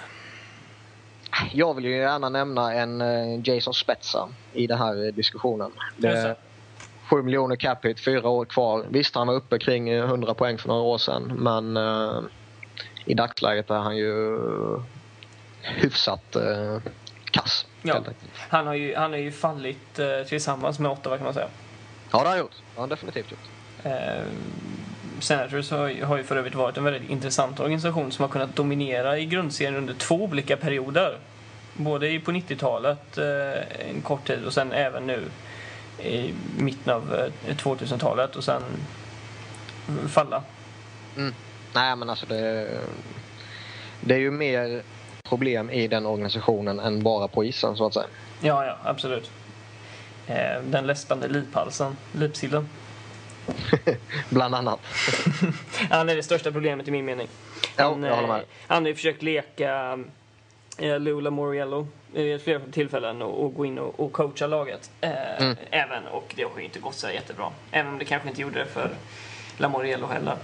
[1.53, 5.71] Jag vill ju gärna nämna en eh, Jason Spezza i den här eh, diskussionen.
[5.97, 6.35] Det Just är det.
[7.09, 8.85] 7 miljoner capita, fyra år kvar.
[8.89, 12.21] Visst, han var uppe kring eh, 100 poäng för några år sedan, men eh,
[13.05, 14.37] i dagsläget är han ju
[15.61, 16.77] hyfsat eh,
[17.31, 17.65] kass.
[17.81, 18.03] Ja.
[18.49, 21.47] Han har ju, han har ju fallit eh, tillsammans med Ottawa kan man säga.
[22.11, 22.51] ja, det har han gjort.
[22.51, 23.49] Det har han definitivt gjort.
[25.21, 28.55] Eh, Senators har, har ju för övrigt varit en väldigt intressant organisation som har kunnat
[28.55, 31.17] dominera i grundserien under två olika perioder.
[31.73, 35.23] Både på 90-talet eh, en kort tid och sen även nu
[36.03, 37.15] i mitten av
[37.47, 38.61] eh, 2000-talet och sen
[40.07, 40.43] falla.
[41.73, 42.69] Nej, men alltså det,
[44.01, 44.81] det är ju mer
[45.23, 48.07] problem i den organisationen än bara på isen, så att säga.
[48.41, 49.31] Ja, ja, absolut.
[50.27, 52.69] Eh, den läspande liphalsen, lipsillen.
[54.29, 54.79] Bland annat.
[55.89, 57.27] Han är det största problemet i min mening.
[57.77, 58.37] Ja, Han, jag håller med.
[58.39, 59.99] eh, han har ju försökt leka
[60.77, 64.91] eh, Lula Moriello vid ett flertal tillfällen och, och gå in och, och coacha laget.
[65.01, 65.55] Eh, Mm.
[65.71, 67.49] även, och det har ju inte gått så jättebra.
[67.71, 68.89] Även om det kanske inte gjorde det för
[69.57, 70.35] Lamoriello heller.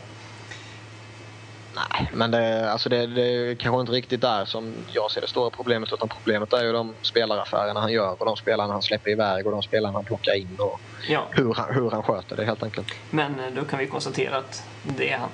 [1.78, 5.28] Nej, men det, alltså det, det är kanske inte riktigt där som jag ser det
[5.28, 5.93] stora problemet.
[5.93, 9.51] Utan problemet är ju de spelaraffärerna han gör och de spelarna han släpper iväg och
[9.51, 12.88] de spelarna han plockar in och Ja, hur han, hur han sköter det helt enkelt.
[13.09, 15.30] men eh, då kan vi konstatera att det är han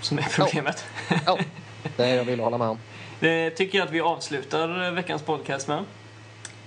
[0.00, 0.84] som är problemet.
[1.26, 1.38] Ja,
[1.96, 2.78] det är jag vill hålla med om.
[3.20, 5.84] Det tycker jag att vi avslutar veckans podcast med.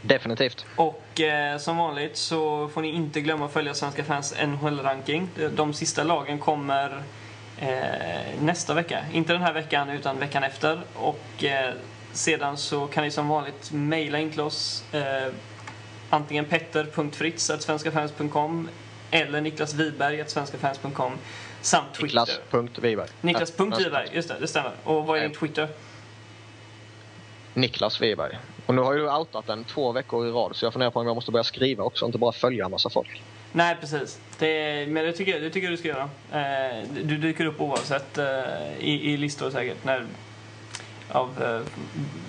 [0.02, 0.66] Definitivt.
[0.76, 5.30] Och eh, som vanligt så får ni inte glömma att följa Svenska fans NHL-ranking.
[5.56, 7.04] De sista lagen kommer
[7.62, 9.05] eh, nästa vecka.
[9.14, 10.82] Inte den här veckan, utan veckan efter.
[10.95, 11.74] Och eh,
[12.14, 14.84] sedan så kan ni som vanligt mejla in till oss.
[14.93, 15.28] Eh,
[16.09, 18.70] antingen petter.fritz.svenskafans.com
[19.12, 21.12] eller Niklas Wiberg svenskafans.com
[21.62, 22.26] samt Twitter.
[22.51, 23.07] Niklas.Wiberg.
[23.22, 24.72] Niklas.Wiberg, just det, det stämmer.
[24.84, 25.68] Och vad är din Twitter?
[27.53, 28.38] Niklas Wiberg.
[28.66, 30.99] Och nu har ju du outat den två veckor i rad så jag funderar på
[30.99, 33.22] om jag måste börja skriva också, inte bara följa en massa folk.
[33.52, 34.20] Nej, precis.
[34.39, 36.10] Det, men det tycker, jag, det tycker jag du ska göra.
[36.32, 38.26] Eh, du dyker upp oavsett eh,
[38.80, 39.84] i, i listor säkert.
[39.84, 40.06] När,
[41.12, 41.62] av eh,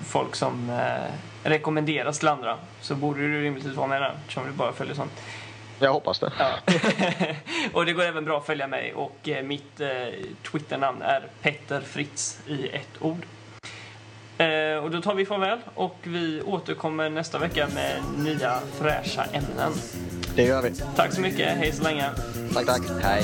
[0.05, 1.13] folk som eh,
[1.43, 2.57] rekommenderas till andra.
[2.81, 5.23] Så borde du rimligtvis vara med där, eftersom du bara följer sånt.
[5.79, 6.31] Jag hoppas det.
[6.39, 6.51] Ja.
[7.73, 9.89] och det går även bra att följa mig och eh, mitt eh,
[10.51, 13.25] Twitternamn är Petter Fritz i ett ord.
[14.37, 19.71] Eh, och då tar vi farväl och vi återkommer nästa vecka med nya fräscha ämnen.
[20.35, 20.71] Det gör vi.
[20.95, 22.09] Tack så mycket, hej så länge.
[22.53, 22.81] Tack, tack.
[23.01, 23.23] Hej.